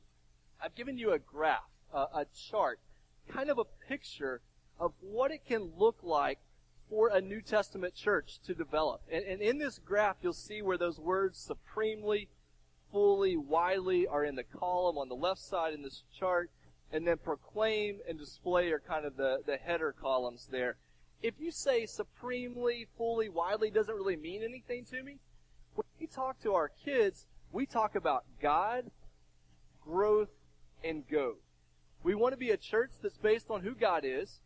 I've 0.59 0.75
given 0.75 0.97
you 0.97 1.13
a 1.13 1.19
graph, 1.19 1.69
a, 1.93 1.99
a 1.99 2.27
chart, 2.51 2.81
kind 3.29 3.51
of 3.51 3.59
a 3.59 3.65
picture 3.89 4.41
of 4.81 4.95
what 5.03 5.31
it 5.31 5.45
can 5.47 5.73
look 5.77 5.99
like 6.03 6.39
for 6.89 7.09
a 7.09 7.21
New 7.21 7.43
Testament 7.43 7.95
church 7.95 8.39
to 8.47 8.55
develop. 8.55 9.03
And, 9.11 9.23
and 9.25 9.43
in 9.43 9.59
this 9.59 9.79
graph, 9.79 10.17
you'll 10.23 10.33
see 10.33 10.63
where 10.63 10.79
those 10.79 10.99
words 10.99 11.39
supremely, 11.39 12.29
fully, 12.91 13.37
widely 13.37 14.07
are 14.07 14.25
in 14.25 14.35
the 14.35 14.45
column 14.45 14.97
on 14.97 15.11
the 15.11 15.15
left 15.15 15.41
side 15.41 15.75
in 15.75 15.83
this 15.83 16.05
chart. 16.19 16.51
And 16.91 17.07
then 17.07 17.19
proclaim 17.19 18.01
and 18.09 18.19
display 18.19 18.71
are 18.71 18.81
kind 18.81 19.05
of 19.05 19.17
the, 19.17 19.43
the 19.45 19.59
header 19.59 19.95
columns 19.99 20.49
there. 20.51 20.77
If 21.23 21.35
you 21.39 21.51
say 21.51 21.87
supremely, 21.87 22.89
fully, 22.97 23.29
widely 23.29 23.71
doesn't 23.71 23.95
really 23.95 24.17
mean 24.17 24.43
anything 24.43 24.85
to 24.87 25.03
me, 25.03 25.19
when 25.75 25.87
we 26.01 26.07
talk 26.07 26.41
to 26.43 26.55
our 26.55 26.69
kids, 26.69 27.27
we 27.53 27.65
talk 27.65 27.95
about 27.95 28.25
God, 28.41 28.91
growth, 29.81 30.31
and 30.85 31.07
go. 31.09 31.37
We 32.03 32.15
want 32.15 32.33
to 32.33 32.39
be 32.39 32.51
a 32.51 32.57
church 32.57 32.91
that's 33.01 33.19
based 33.19 33.51
on 33.51 33.63
who 33.63 33.75
God 33.75 34.05
is. 34.05 34.41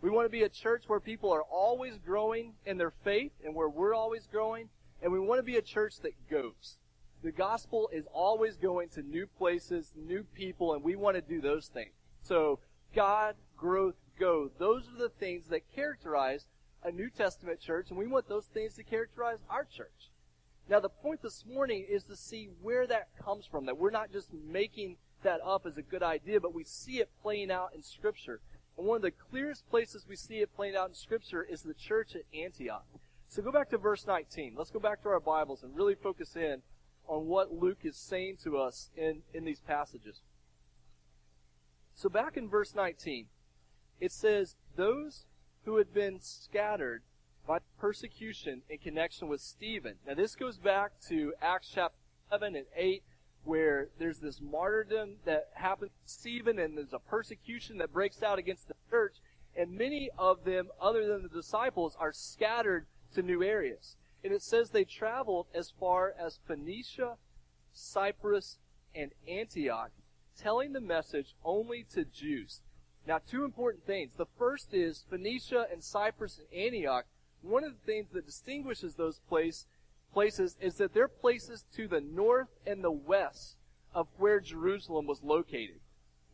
We 0.00 0.10
want 0.10 0.26
to 0.26 0.30
be 0.30 0.42
a 0.42 0.48
church 0.48 0.84
where 0.86 1.00
people 1.00 1.32
are 1.32 1.42
always 1.42 1.98
growing 1.98 2.54
in 2.64 2.78
their 2.78 2.92
faith 3.04 3.32
and 3.44 3.54
where 3.54 3.68
we're 3.68 3.94
always 3.94 4.26
growing. 4.26 4.68
And 5.02 5.12
we 5.12 5.20
want 5.20 5.38
to 5.38 5.42
be 5.42 5.56
a 5.56 5.62
church 5.62 6.00
that 6.00 6.12
goes. 6.30 6.78
The 7.22 7.32
gospel 7.32 7.90
is 7.92 8.06
always 8.12 8.56
going 8.56 8.88
to 8.90 9.02
new 9.02 9.26
places, 9.26 9.92
new 9.96 10.24
people, 10.34 10.72
and 10.74 10.82
we 10.82 10.96
want 10.96 11.16
to 11.16 11.20
do 11.20 11.40
those 11.40 11.66
things. 11.66 11.92
So, 12.22 12.60
God, 12.94 13.34
growth, 13.56 13.94
go. 14.18 14.50
Those 14.58 14.84
are 14.88 14.98
the 14.98 15.08
things 15.08 15.48
that 15.48 15.62
characterize 15.74 16.46
a 16.82 16.90
New 16.90 17.10
Testament 17.10 17.60
church, 17.60 17.90
and 17.90 17.98
we 17.98 18.06
want 18.06 18.28
those 18.28 18.46
things 18.46 18.74
to 18.74 18.82
characterize 18.82 19.38
our 19.50 19.64
church. 19.64 20.10
Now, 20.68 20.80
the 20.80 20.88
point 20.88 21.22
this 21.22 21.44
morning 21.46 21.86
is 21.88 22.02
to 22.04 22.16
see 22.16 22.48
where 22.60 22.86
that 22.86 23.08
comes 23.22 23.46
from, 23.46 23.66
that 23.66 23.78
we're 23.78 23.90
not 23.90 24.12
just 24.12 24.32
making 24.32 24.96
that 25.22 25.40
up 25.44 25.66
as 25.66 25.76
a 25.76 25.82
good 25.82 26.02
idea, 26.02 26.40
but 26.40 26.54
we 26.54 26.64
see 26.64 26.98
it 26.98 27.10
playing 27.22 27.50
out 27.50 27.70
in 27.74 27.82
Scripture. 27.82 28.40
And 28.76 28.86
one 28.86 28.96
of 28.96 29.02
the 29.02 29.10
clearest 29.10 29.68
places 29.70 30.06
we 30.08 30.16
see 30.16 30.36
it 30.36 30.54
playing 30.54 30.76
out 30.76 30.88
in 30.88 30.94
Scripture 30.94 31.42
is 31.42 31.62
the 31.62 31.74
church 31.74 32.14
at 32.14 32.22
Antioch. 32.36 32.84
So 33.28 33.42
go 33.42 33.52
back 33.52 33.70
to 33.70 33.78
verse 33.78 34.06
19. 34.06 34.54
Let's 34.56 34.70
go 34.70 34.78
back 34.78 35.02
to 35.02 35.08
our 35.08 35.20
Bibles 35.20 35.62
and 35.62 35.76
really 35.76 35.94
focus 35.94 36.36
in 36.36 36.62
on 37.08 37.26
what 37.26 37.52
Luke 37.52 37.80
is 37.82 37.96
saying 37.96 38.38
to 38.44 38.58
us 38.58 38.90
in, 38.96 39.22
in 39.32 39.44
these 39.44 39.60
passages. 39.60 40.20
So 41.94 42.08
back 42.08 42.36
in 42.36 42.48
verse 42.48 42.74
19, 42.74 43.26
it 44.00 44.12
says, 44.12 44.56
Those 44.76 45.24
who 45.64 45.76
had 45.76 45.92
been 45.92 46.20
scattered 46.20 47.02
by 47.46 47.58
persecution 47.78 48.62
in 48.68 48.78
connection 48.78 49.28
with 49.28 49.40
Stephen. 49.40 49.94
Now 50.06 50.14
this 50.14 50.34
goes 50.34 50.58
back 50.58 50.92
to 51.08 51.32
Acts 51.40 51.70
chapter 51.72 51.96
7 52.30 52.56
and 52.56 52.66
8, 52.74 53.02
where 53.44 53.88
there's 53.98 54.18
this 54.18 54.40
martyrdom 54.40 55.16
that 55.24 55.48
happens 55.54 55.92
to 55.92 56.12
Stephen 56.12 56.58
and 56.58 56.76
there's 56.76 56.92
a 56.92 56.98
persecution 56.98 57.78
that 57.78 57.92
breaks 57.92 58.22
out 58.22 58.38
against 58.38 58.68
the 58.68 58.74
church. 58.90 59.16
And 59.56 59.72
many 59.72 60.10
of 60.18 60.44
them, 60.44 60.68
other 60.80 61.06
than 61.06 61.22
the 61.22 61.28
disciples, 61.28 61.96
are 61.98 62.12
scattered 62.12 62.86
to 63.14 63.22
new 63.22 63.42
areas. 63.42 63.96
And 64.22 64.32
it 64.32 64.42
says 64.42 64.70
they 64.70 64.84
traveled 64.84 65.46
as 65.54 65.72
far 65.78 66.14
as 66.18 66.40
Phoenicia, 66.46 67.16
Cyprus, 67.72 68.58
and 68.94 69.12
Antioch, 69.28 69.90
telling 70.36 70.72
the 70.72 70.80
message 70.80 71.34
only 71.44 71.86
to 71.94 72.04
Jews. 72.04 72.60
Now, 73.06 73.20
two 73.24 73.44
important 73.44 73.86
things. 73.86 74.12
The 74.16 74.26
first 74.38 74.74
is 74.74 75.04
Phoenicia 75.08 75.66
and 75.72 75.82
Cyprus 75.82 76.38
and 76.38 76.60
Antioch. 76.60 77.06
One 77.40 77.62
of 77.62 77.72
the 77.72 77.92
things 77.92 78.08
that 78.12 78.26
distinguishes 78.26 78.96
those 78.96 79.20
place, 79.28 79.66
places 80.12 80.56
is 80.60 80.74
that 80.76 80.92
they're 80.92 81.06
places 81.06 81.64
to 81.76 81.86
the 81.86 82.00
north 82.00 82.48
and 82.66 82.82
the 82.82 82.90
west 82.90 83.56
of 83.94 84.08
where 84.18 84.40
Jerusalem 84.40 85.06
was 85.06 85.22
located. 85.22 85.80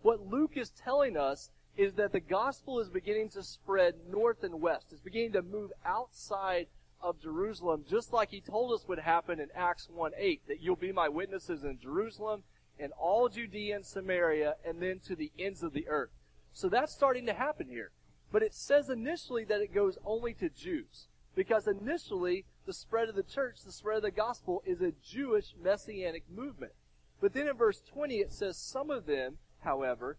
What 0.00 0.26
Luke 0.26 0.57
is 0.57 0.71
telling 0.71 1.17
us 1.17 1.50
is 1.76 1.95
that 1.95 2.12
the 2.12 2.21
gospel 2.21 2.81
is 2.81 2.88
beginning 2.88 3.29
to 3.31 3.43
spread 3.43 3.95
north 4.11 4.43
and 4.43 4.61
west. 4.61 4.87
It's 4.91 5.00
beginning 5.00 5.33
to 5.33 5.43
move 5.43 5.73
outside 5.85 6.67
of 7.02 7.21
Jerusalem, 7.21 7.85
just 7.88 8.12
like 8.12 8.31
he 8.31 8.41
told 8.41 8.73
us 8.73 8.88
would 8.88 8.99
happen 8.99 9.41
in 9.41 9.49
Acts 9.55 9.88
1 9.93 10.12
8, 10.17 10.43
that 10.49 10.61
you'll 10.61 10.76
be 10.76 10.93
my 10.93 11.09
witnesses 11.09 11.64
in 11.64 11.79
Jerusalem 11.79 12.45
and 12.79 12.93
all 12.93 13.29
Judea 13.29 13.76
and 13.76 13.85
Samaria 13.87 14.57
and 14.64 14.81
then 14.81 15.00
to 15.07 15.14
the 15.14 15.33
ends 15.38 15.62
of 15.62 15.73
the 15.73 15.88
earth. 15.88 16.11
So 16.52 16.68
that's 16.68 16.92
starting 16.92 17.26
to 17.26 17.35
happen 17.35 17.68
here. 17.68 17.90
But 18.30 18.42
it 18.42 18.54
says 18.54 18.88
initially 18.88 19.44
that 19.44 19.61
it 19.61 19.75
goes 19.75 19.99
only 20.04 20.35
to 20.35 20.49
Jews. 20.49 21.09
Because 21.35 21.66
initially, 21.66 22.44
the 22.66 22.75
spread 22.75 23.09
of 23.09 23.14
the 23.14 23.23
church, 23.23 23.62
the 23.64 23.73
spread 23.73 23.97
of 23.97 24.02
the 24.02 24.11
gospel, 24.11 24.62
is 24.66 24.80
a 24.80 24.92
Jewish 25.02 25.54
messianic 25.62 26.25
movement. 26.30 26.73
But 27.21 27.32
then 27.32 27.49
in 27.49 27.56
verse 27.56 27.80
20, 27.80 28.16
it 28.16 28.32
says, 28.32 28.56
Some 28.59 28.90
of 28.90 29.06
them, 29.06 29.38
however, 29.61 30.18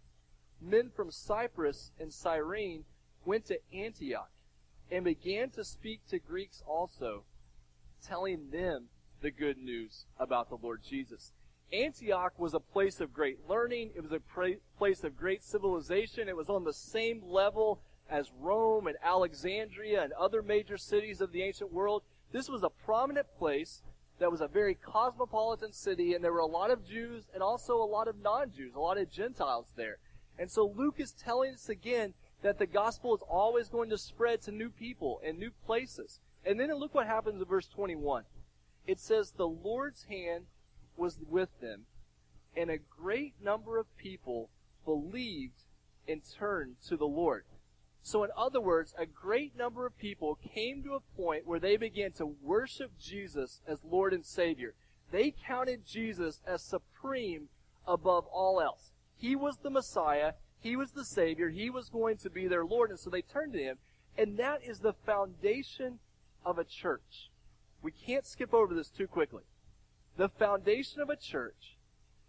men 0.60 0.90
from 0.94 1.10
Cyprus 1.10 1.92
and 2.00 2.12
Cyrene, 2.12 2.84
went 3.24 3.46
to 3.46 3.58
Antioch 3.72 4.30
and 4.90 5.04
began 5.04 5.50
to 5.50 5.64
speak 5.64 6.00
to 6.08 6.18
Greeks 6.18 6.62
also, 6.66 7.24
telling 8.04 8.50
them 8.50 8.86
the 9.20 9.30
good 9.30 9.58
news 9.58 10.06
about 10.18 10.48
the 10.48 10.58
Lord 10.60 10.82
Jesus. 10.82 11.32
Antioch 11.74 12.38
was 12.38 12.54
a 12.54 12.60
place 12.60 13.00
of 13.00 13.12
great 13.12 13.38
learning. 13.48 13.90
It 13.94 14.02
was 14.02 14.12
a 14.12 14.20
pra- 14.20 14.60
place 14.78 15.02
of 15.02 15.16
great 15.16 15.42
civilization. 15.42 16.28
It 16.28 16.36
was 16.36 16.48
on 16.48 16.64
the 16.64 16.72
same 16.72 17.22
level 17.24 17.80
as 18.08 18.30
Rome 18.38 18.86
and 18.86 18.96
Alexandria 19.02 20.02
and 20.02 20.12
other 20.12 20.42
major 20.42 20.76
cities 20.76 21.20
of 21.20 21.32
the 21.32 21.42
ancient 21.42 21.72
world. 21.72 22.02
This 22.32 22.48
was 22.48 22.62
a 22.62 22.70
prominent 22.70 23.26
place 23.38 23.82
that 24.18 24.30
was 24.30 24.40
a 24.40 24.46
very 24.46 24.74
cosmopolitan 24.74 25.72
city, 25.72 26.14
and 26.14 26.22
there 26.22 26.32
were 26.32 26.38
a 26.38 26.46
lot 26.46 26.70
of 26.70 26.86
Jews 26.86 27.24
and 27.34 27.42
also 27.42 27.76
a 27.76 27.84
lot 27.84 28.06
of 28.06 28.22
non-Jews, 28.22 28.74
a 28.74 28.80
lot 28.80 28.98
of 28.98 29.10
Gentiles 29.10 29.72
there. 29.76 29.98
And 30.38 30.50
so 30.50 30.66
Luke 30.66 30.96
is 30.98 31.12
telling 31.12 31.54
us 31.54 31.68
again 31.68 32.14
that 32.42 32.58
the 32.58 32.66
gospel 32.66 33.14
is 33.14 33.22
always 33.28 33.68
going 33.68 33.90
to 33.90 33.98
spread 33.98 34.42
to 34.42 34.52
new 34.52 34.70
people 34.70 35.20
and 35.24 35.38
new 35.38 35.50
places. 35.66 36.20
And 36.44 36.60
then 36.60 36.72
look 36.74 36.94
what 36.94 37.06
happens 37.06 37.40
in 37.40 37.48
verse 37.48 37.66
21. 37.68 38.24
It 38.86 39.00
says, 39.00 39.32
The 39.32 39.48
Lord's 39.48 40.04
hand 40.04 40.44
was 40.96 41.18
with 41.28 41.48
them, 41.60 41.86
and 42.56 42.70
a 42.70 42.78
great 42.78 43.34
number 43.42 43.78
of 43.78 43.86
people 43.96 44.50
believed 44.84 45.64
and 46.06 46.22
turned 46.38 46.76
to 46.88 46.96
the 46.96 47.06
Lord. 47.06 47.44
So, 48.02 48.22
in 48.22 48.30
other 48.36 48.60
words, 48.60 48.94
a 48.98 49.06
great 49.06 49.56
number 49.56 49.86
of 49.86 49.96
people 49.96 50.38
came 50.54 50.82
to 50.82 50.94
a 50.94 51.16
point 51.16 51.46
where 51.46 51.58
they 51.58 51.78
began 51.78 52.12
to 52.12 52.36
worship 52.42 52.90
Jesus 53.00 53.62
as 53.66 53.78
Lord 53.82 54.12
and 54.12 54.24
Savior. 54.24 54.74
They 55.10 55.30
counted 55.46 55.86
Jesus 55.86 56.42
as 56.46 56.62
supreme 56.62 57.48
above 57.86 58.26
all 58.26 58.60
else. 58.60 58.90
He 59.16 59.34
was 59.34 59.56
the 59.62 59.70
Messiah. 59.70 60.32
He 60.60 60.76
was 60.76 60.92
the 60.92 61.04
Savior. 61.04 61.48
He 61.48 61.70
was 61.70 61.88
going 61.88 62.18
to 62.18 62.30
be 62.30 62.46
their 62.46 62.64
Lord. 62.64 62.90
And 62.90 62.98
so 62.98 63.08
they 63.08 63.22
turned 63.22 63.54
to 63.54 63.62
Him. 63.62 63.78
And 64.18 64.36
that 64.36 64.60
is 64.62 64.80
the 64.80 64.92
foundation 64.92 65.98
of 66.44 66.58
a 66.58 66.64
church. 66.64 67.30
We 67.82 67.90
can't 67.90 68.26
skip 68.26 68.52
over 68.52 68.74
this 68.74 68.90
too 68.90 69.06
quickly. 69.06 69.44
The 70.16 70.28
foundation 70.28 71.00
of 71.00 71.10
a 71.10 71.16
church 71.16 71.76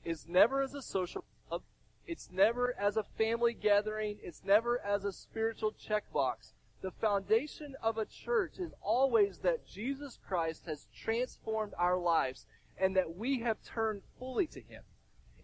is 0.03 0.27
never 0.27 0.61
as 0.61 0.73
a 0.73 0.81
social 0.81 1.23
club. 1.47 1.61
It's 2.07 2.29
never 2.31 2.75
as 2.79 2.97
a 2.97 3.05
family 3.17 3.53
gathering. 3.53 4.17
It's 4.23 4.43
never 4.43 4.79
as 4.79 5.05
a 5.05 5.13
spiritual 5.13 5.71
checkbox. 5.71 6.53
The 6.81 6.91
foundation 6.91 7.75
of 7.81 7.97
a 7.97 8.05
church 8.05 8.59
is 8.59 8.73
always 8.81 9.39
that 9.39 9.67
Jesus 9.67 10.19
Christ 10.27 10.63
has 10.65 10.87
transformed 10.95 11.73
our 11.77 11.97
lives 11.97 12.45
and 12.77 12.95
that 12.95 13.15
we 13.15 13.39
have 13.39 13.57
turned 13.63 14.01
fully 14.19 14.47
to 14.47 14.61
Him. 14.61 14.83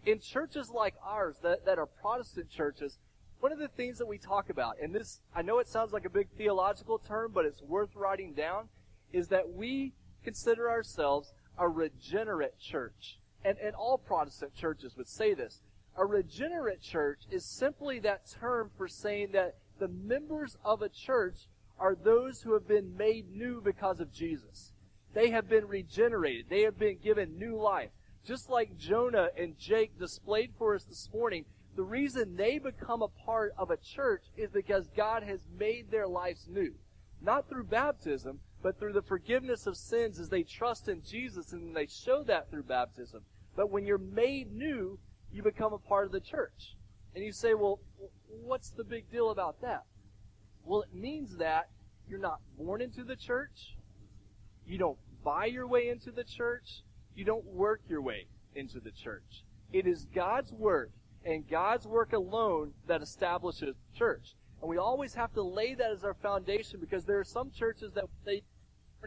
In 0.04 0.18
churches 0.18 0.70
like 0.70 0.94
ours 1.04 1.36
that, 1.42 1.64
that 1.64 1.78
are 1.78 1.86
Protestant 1.86 2.50
churches, 2.50 2.98
one 3.40 3.52
of 3.52 3.58
the 3.58 3.68
things 3.68 3.98
that 3.98 4.06
we 4.06 4.18
talk 4.18 4.50
about, 4.50 4.76
and 4.80 4.94
this, 4.94 5.20
I 5.34 5.42
know 5.42 5.58
it 5.58 5.68
sounds 5.68 5.92
like 5.92 6.04
a 6.04 6.10
big 6.10 6.28
theological 6.36 6.98
term, 6.98 7.32
but 7.32 7.44
it's 7.44 7.62
worth 7.62 7.94
writing 7.96 8.34
down, 8.34 8.68
is 9.12 9.28
that 9.28 9.52
we 9.52 9.94
consider 10.22 10.70
ourselves 10.70 11.32
a 11.58 11.68
regenerate 11.68 12.58
church. 12.58 13.18
And, 13.44 13.58
and 13.58 13.74
all 13.74 13.98
Protestant 13.98 14.54
churches 14.54 14.96
would 14.96 15.08
say 15.08 15.34
this. 15.34 15.60
A 15.96 16.06
regenerate 16.06 16.80
church 16.80 17.20
is 17.30 17.44
simply 17.44 17.98
that 18.00 18.30
term 18.40 18.70
for 18.76 18.88
saying 18.88 19.32
that 19.32 19.56
the 19.78 19.88
members 19.88 20.56
of 20.64 20.80
a 20.80 20.88
church 20.88 21.48
are 21.78 21.94
those 21.94 22.40
who 22.40 22.54
have 22.54 22.68
been 22.68 22.96
made 22.96 23.30
new 23.30 23.60
because 23.60 24.00
of 24.00 24.12
Jesus. 24.12 24.72
They 25.14 25.30
have 25.30 25.48
been 25.48 25.66
regenerated. 25.66 26.46
They 26.48 26.62
have 26.62 26.78
been 26.78 26.98
given 26.98 27.38
new 27.38 27.60
life. 27.60 27.90
Just 28.24 28.48
like 28.48 28.78
Jonah 28.78 29.28
and 29.36 29.58
Jake 29.58 29.98
displayed 29.98 30.52
for 30.56 30.74
us 30.74 30.84
this 30.84 31.08
morning, 31.12 31.44
the 31.74 31.82
reason 31.82 32.36
they 32.36 32.58
become 32.58 33.02
a 33.02 33.08
part 33.08 33.52
of 33.58 33.70
a 33.70 33.76
church 33.76 34.22
is 34.36 34.50
because 34.50 34.88
God 34.96 35.22
has 35.24 35.40
made 35.58 35.90
their 35.90 36.06
lives 36.06 36.46
new. 36.48 36.74
Not 37.20 37.48
through 37.48 37.64
baptism, 37.64 38.40
but 38.62 38.78
through 38.78 38.92
the 38.92 39.02
forgiveness 39.02 39.66
of 39.66 39.76
sins 39.76 40.20
as 40.20 40.28
they 40.28 40.42
trust 40.42 40.88
in 40.88 41.02
Jesus 41.02 41.52
and 41.52 41.74
they 41.74 41.86
show 41.86 42.22
that 42.24 42.50
through 42.50 42.62
baptism. 42.62 43.22
But 43.56 43.70
when 43.70 43.84
you're 43.84 43.98
made 43.98 44.52
new, 44.52 44.98
you 45.32 45.42
become 45.42 45.72
a 45.72 45.78
part 45.78 46.06
of 46.06 46.12
the 46.12 46.20
church. 46.20 46.76
And 47.14 47.24
you 47.24 47.32
say, 47.32 47.54
well, 47.54 47.80
what's 48.28 48.70
the 48.70 48.84
big 48.84 49.10
deal 49.10 49.30
about 49.30 49.60
that? 49.62 49.82
Well, 50.64 50.82
it 50.82 50.94
means 50.94 51.36
that 51.38 51.68
you're 52.08 52.20
not 52.20 52.40
born 52.56 52.80
into 52.80 53.04
the 53.04 53.16
church. 53.16 53.76
You 54.66 54.78
don't 54.78 54.98
buy 55.24 55.46
your 55.46 55.66
way 55.66 55.88
into 55.88 56.10
the 56.10 56.24
church. 56.24 56.82
You 57.14 57.24
don't 57.24 57.44
work 57.44 57.80
your 57.88 58.00
way 58.00 58.26
into 58.54 58.80
the 58.80 58.90
church. 58.90 59.44
It 59.72 59.86
is 59.86 60.06
God's 60.14 60.52
work 60.52 60.90
and 61.24 61.48
God's 61.48 61.86
work 61.86 62.12
alone 62.12 62.72
that 62.86 63.02
establishes 63.02 63.74
the 63.74 63.98
church. 63.98 64.34
And 64.60 64.68
we 64.68 64.78
always 64.78 65.14
have 65.14 65.32
to 65.34 65.42
lay 65.42 65.74
that 65.74 65.90
as 65.90 66.04
our 66.04 66.14
foundation 66.14 66.78
because 66.80 67.04
there 67.04 67.18
are 67.18 67.24
some 67.24 67.50
churches 67.50 67.92
that 67.94 68.04
they 68.24 68.42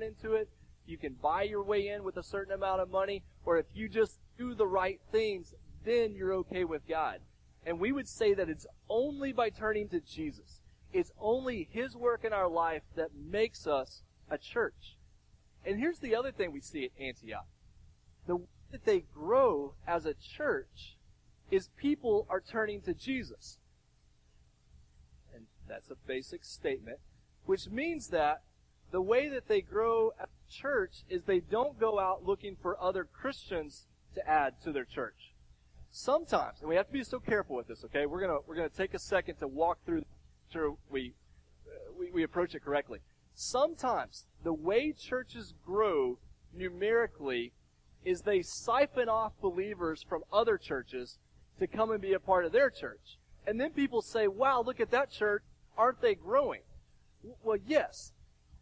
into 0.04 0.34
it. 0.34 0.50
You 0.86 0.98
can 0.98 1.14
buy 1.14 1.44
your 1.44 1.64
way 1.64 1.88
in 1.88 2.04
with 2.04 2.18
a 2.18 2.24
certain 2.24 2.54
amount 2.54 2.82
of 2.82 2.92
money, 2.92 3.24
or 3.46 3.58
if 3.58 3.66
you 3.74 3.90
just 3.90 4.20
do 4.38 4.54
the 4.54 4.68
right 4.68 5.00
things, 5.12 5.54
then 5.84 6.14
you're 6.14 6.34
okay 6.34 6.64
with 6.64 6.88
God. 6.88 7.20
And 7.66 7.80
we 7.80 7.92
would 7.92 8.08
say 8.08 8.34
that 8.34 8.50
it's 8.50 8.68
only 8.90 9.34
by 9.34 9.50
turning 9.50 9.90
to 9.90 10.00
Jesus. 10.00 10.62
It's 10.94 11.12
only 11.20 11.68
His 11.72 11.96
work 11.96 12.24
in 12.24 12.34
our 12.34 12.48
life 12.48 12.84
that 12.96 13.10
makes 13.16 13.66
us 13.66 14.04
a 14.30 14.38
church. 14.38 14.98
And 15.66 15.80
here's 15.80 16.00
the 16.00 16.16
other 16.16 16.32
thing 16.32 16.52
we 16.52 16.62
see 16.62 16.86
at 16.86 16.92
Antioch. 17.02 17.48
The 18.28 18.38
way 18.38 18.46
that 18.72 18.86
they 18.86 19.06
grow 19.14 19.74
as 19.88 20.06
a 20.06 20.14
church 20.14 20.98
is 21.50 21.70
people 21.78 22.28
are 22.30 22.42
turning 22.42 22.82
to 22.82 22.94
Jesus. 22.94 23.58
And 25.34 25.46
that's 25.68 25.90
a 25.90 25.96
basic 26.08 26.44
statement, 26.44 27.00
which 27.46 27.70
means 27.70 28.08
that 28.08 28.42
the 28.92 29.02
way 29.02 29.30
that 29.30 29.48
they 29.48 29.62
grow 29.62 30.12
as 30.20 30.28
a 30.28 30.52
church 30.52 31.04
is 31.10 31.24
they 31.24 31.40
don't 31.40 31.80
go 31.80 32.00
out 32.00 32.26
looking 32.26 32.56
for 32.62 32.82
other 32.82 33.04
Christians 33.04 33.88
to 34.16 34.28
add 34.28 34.54
to 34.64 34.72
their 34.72 34.86
church. 34.86 35.34
Sometimes, 35.92 36.60
and 36.60 36.70
we 36.70 36.76
have 36.76 36.88
to 36.88 36.94
be 36.94 37.04
so 37.04 37.20
careful 37.20 37.56
with 37.56 37.68
this, 37.68 37.84
okay? 37.86 38.06
We're 38.06 38.22
gonna, 38.22 38.40
we're 38.46 38.56
gonna 38.56 38.70
take 38.70 38.94
a 38.94 39.00
second 39.00 39.36
to 39.36 39.48
walk 39.48 39.80
through, 39.86 40.04
sure 40.52 40.76
we, 40.90 41.14
uh, 41.68 41.94
we, 41.98 42.12
we 42.12 42.24
approach 42.24 42.54
it 42.54 42.64
correctly. 42.64 43.00
Sometimes, 43.34 44.26
the 44.44 44.54
way 44.54 44.94
churches 44.94 45.54
grow 45.66 46.18
numerically 46.54 47.52
is 48.04 48.22
they 48.22 48.42
siphon 48.42 49.10
off 49.10 49.34
believers 49.42 50.06
from 50.08 50.24
other 50.32 50.58
churches 50.58 51.18
to 51.60 51.68
come 51.68 51.92
and 51.92 52.02
be 52.02 52.14
a 52.14 52.20
part 52.20 52.46
of 52.46 52.52
their 52.52 52.70
church. 52.70 53.18
And 53.48 53.60
then 53.60 53.72
people 53.72 54.02
say, 54.02 54.28
wow, 54.28 54.64
look 54.66 54.80
at 54.80 54.92
that 54.92 55.12
church. 55.12 55.44
Aren't 55.78 56.02
they 56.02 56.16
growing? 56.16 56.62
Well, 57.44 57.58
yes. 57.66 58.12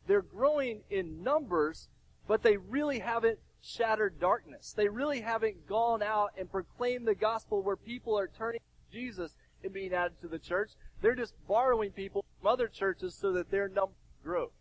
They're 0.08 0.22
growing 0.22 0.82
in 0.90 1.24
numbers, 1.24 1.88
but 2.28 2.44
they 2.44 2.58
really 2.58 3.00
haven't 3.00 3.40
shattered 3.62 4.20
darkness. 4.20 4.74
They 4.76 4.90
really 4.90 5.22
haven't 5.22 5.68
gone 5.68 6.04
out 6.04 6.32
and 6.38 6.52
proclaimed 6.52 7.08
the 7.08 7.16
gospel 7.16 7.62
where 7.62 7.78
people 7.78 8.18
are 8.20 8.30
turning 8.38 8.60
to 8.60 8.98
Jesus 8.98 9.36
and 9.64 9.74
being 9.74 9.94
added 9.94 10.20
to 10.22 10.28
the 10.28 10.40
church. 10.40 10.72
They're 11.02 11.16
just 11.16 11.34
borrowing 11.48 11.92
people 11.92 12.26
from 12.40 12.52
other 12.52 12.68
churches 12.68 13.16
so 13.16 13.32
that 13.34 13.52
their 13.52 13.70
numbers 13.70 13.96
grow. 14.24 14.52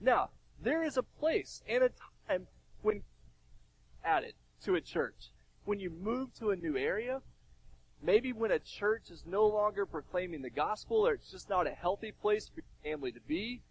Now, 0.00 0.30
there 0.62 0.82
is 0.82 0.96
a 0.96 1.02
place 1.02 1.62
and 1.68 1.84
a 1.84 1.90
time 2.28 2.46
when 2.82 3.02
added 4.04 4.34
to 4.64 4.74
a 4.74 4.80
church. 4.80 5.30
When 5.64 5.78
you 5.78 5.90
move 5.90 6.34
to 6.34 6.50
a 6.50 6.56
new 6.56 6.76
area, 6.76 7.20
maybe 8.02 8.32
when 8.32 8.50
a 8.50 8.58
church 8.58 9.10
is 9.10 9.24
no 9.26 9.46
longer 9.46 9.86
proclaiming 9.86 10.42
the 10.42 10.50
gospel 10.50 11.06
or 11.06 11.14
it's 11.14 11.30
just 11.30 11.48
not 11.48 11.66
a 11.66 11.70
healthy 11.70 12.12
place 12.12 12.48
for 12.48 12.62
your 12.62 12.92
family 12.92 13.12
to 13.12 13.20
be, 13.20 13.62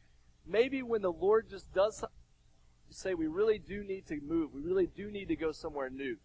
maybe 0.46 0.81
when 0.81 1.01
the 1.01 1.12
Lord 1.12 1.50
just 1.50 1.74
does 1.74 2.03
say 2.89 3.13
we 3.13 3.27
really 3.27 3.60
do 3.60 3.84
need 3.84 4.08
to 4.08 4.19
move, 4.22 4.53
we 4.53 4.62
really 4.62 4.88
do 4.88 5.12
need 5.12 5.27
to 5.27 5.36
go 5.36 5.51
somewhere 5.51 5.89
new. 5.89 6.17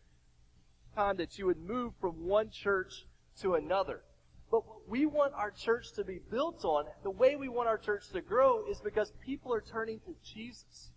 Time 0.95 1.17
that 1.17 1.39
you 1.39 1.47
would 1.47 1.59
move 1.59 1.93
from 2.01 2.27
one 2.27 2.51
church 2.51 3.07
to 3.41 3.55
another. 3.55 4.03
But 4.51 4.67
what 4.67 4.89
we 4.89 5.07
want 5.07 5.35
our 5.35 5.51
church 5.51 5.93
to 5.95 6.05
be 6.05 6.21
built 6.31 6.65
on, 6.65 6.85
the 7.03 7.11
way 7.11 7.37
we 7.37 7.49
want 7.49 7.69
our 7.69 7.79
church 7.79 8.09
to 8.13 8.21
grow 8.21 8.65
is 8.71 8.81
because 8.81 9.13
people 9.25 9.53
are 9.53 9.61
turning 9.61 9.99
to 10.01 10.15
Jesus. 10.23 10.91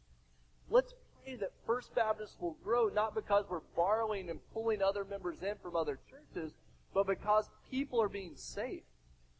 Let's 0.70 0.94
pray 1.24 1.36
that 1.38 1.54
First 1.66 1.96
Baptist 1.96 2.40
will 2.40 2.58
grow 2.64 2.90
not 2.90 3.16
because 3.16 3.46
we're 3.50 3.62
borrowing 3.76 4.30
and 4.30 4.40
pulling 4.54 4.82
other 4.82 5.06
members 5.06 5.42
in 5.42 5.56
from 5.62 5.76
other 5.76 6.00
churches, 6.10 6.54
but 6.94 7.08
because 7.08 7.50
people 7.72 8.02
are 8.02 8.10
being 8.10 8.36
saved. 8.36 8.84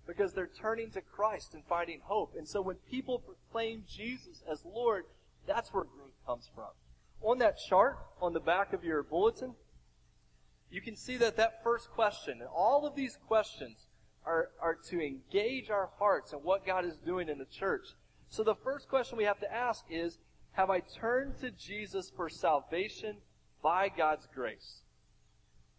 Because 0.08 0.34
they're 0.34 0.48
turning 0.48 0.90
to 0.92 1.02
Christ 1.02 1.54
and 1.54 1.64
finding 1.66 2.00
hope. 2.02 2.34
And 2.38 2.48
so 2.48 2.62
when 2.62 2.78
people 2.90 3.20
proclaim 3.20 3.84
Jesus 3.88 4.42
as 4.50 4.64
Lord, 4.66 5.04
that's 5.46 5.74
where 5.74 5.84
growth 5.84 6.16
comes 6.26 6.50
from. 6.56 6.70
On 7.22 7.38
that 7.40 7.58
chart 7.70 7.98
on 8.22 8.34
the 8.34 8.40
back 8.40 8.74
of 8.74 8.84
your 8.84 9.04
bulletin, 9.04 9.54
you 10.72 10.82
can 10.82 10.96
see 10.96 11.18
that 11.18 11.38
that 11.38 11.64
first 11.64 11.90
question, 11.92 12.40
and 12.40 12.50
all 12.54 12.86
of 12.86 12.96
these 12.96 13.18
questions 13.28 13.88
are, 14.26 14.50
are 14.62 14.76
to 14.90 15.02
engage 15.02 15.70
our 15.70 15.90
hearts 15.98 16.34
and 16.34 16.44
what 16.44 16.66
God 16.66 16.86
is 16.86 16.98
doing 16.98 17.30
in 17.30 17.38
the 17.38 17.46
church. 17.46 17.88
So 18.30 18.44
the 18.44 18.56
first 18.56 18.90
question 18.90 19.18
we 19.18 19.24
have 19.24 19.40
to 19.40 19.54
ask 19.54 19.86
is, 19.90 20.18
have 20.52 20.70
I 20.70 20.80
turned 20.80 21.40
to 21.40 21.52
Jesus 21.52 22.12
for 22.16 22.30
salvation 22.30 23.18
by 23.64 23.90
God's 23.90 24.28
grace? 24.34 24.82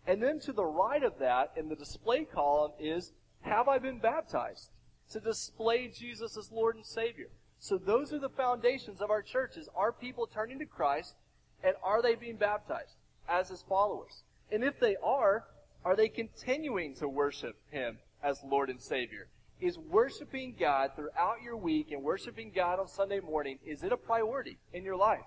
And 0.06 0.22
then 0.22 0.40
to 0.40 0.52
the 0.52 0.64
right 0.64 1.02
of 1.02 1.18
that, 1.18 1.52
in 1.56 1.68
the 1.68 1.76
display 1.76 2.24
column, 2.24 2.72
is, 2.80 3.12
have 3.42 3.68
I 3.68 3.78
been 3.78 3.98
baptized? 3.98 4.70
To 5.12 5.20
display 5.20 5.88
Jesus 5.88 6.36
as 6.36 6.52
Lord 6.52 6.76
and 6.76 6.84
Savior. 6.84 7.28
So 7.58 7.78
those 7.78 8.12
are 8.12 8.18
the 8.18 8.28
foundations 8.28 9.00
of 9.00 9.10
our 9.10 9.22
churches. 9.22 9.68
Are 9.74 9.92
people 9.92 10.26
turning 10.26 10.58
to 10.58 10.66
Christ 10.66 11.14
and 11.62 11.74
are 11.82 12.02
they 12.02 12.14
being 12.14 12.36
baptized 12.36 12.96
as 13.28 13.48
his 13.48 13.62
followers? 13.62 14.22
And 14.50 14.62
if 14.62 14.78
they 14.78 14.96
are, 15.02 15.44
are 15.84 15.96
they 15.96 16.08
continuing 16.08 16.94
to 16.96 17.08
worship 17.08 17.56
him 17.70 17.98
as 18.22 18.42
Lord 18.44 18.70
and 18.70 18.80
Savior? 18.80 19.28
Is 19.60 19.76
worshiping 19.76 20.54
God 20.58 20.92
throughout 20.94 21.42
your 21.42 21.56
week 21.56 21.90
and 21.90 22.02
worshiping 22.02 22.52
God 22.54 22.78
on 22.78 22.86
Sunday 22.86 23.20
morning, 23.20 23.58
is 23.66 23.82
it 23.82 23.92
a 23.92 23.96
priority 23.96 24.58
in 24.72 24.84
your 24.84 24.96
life? 24.96 25.24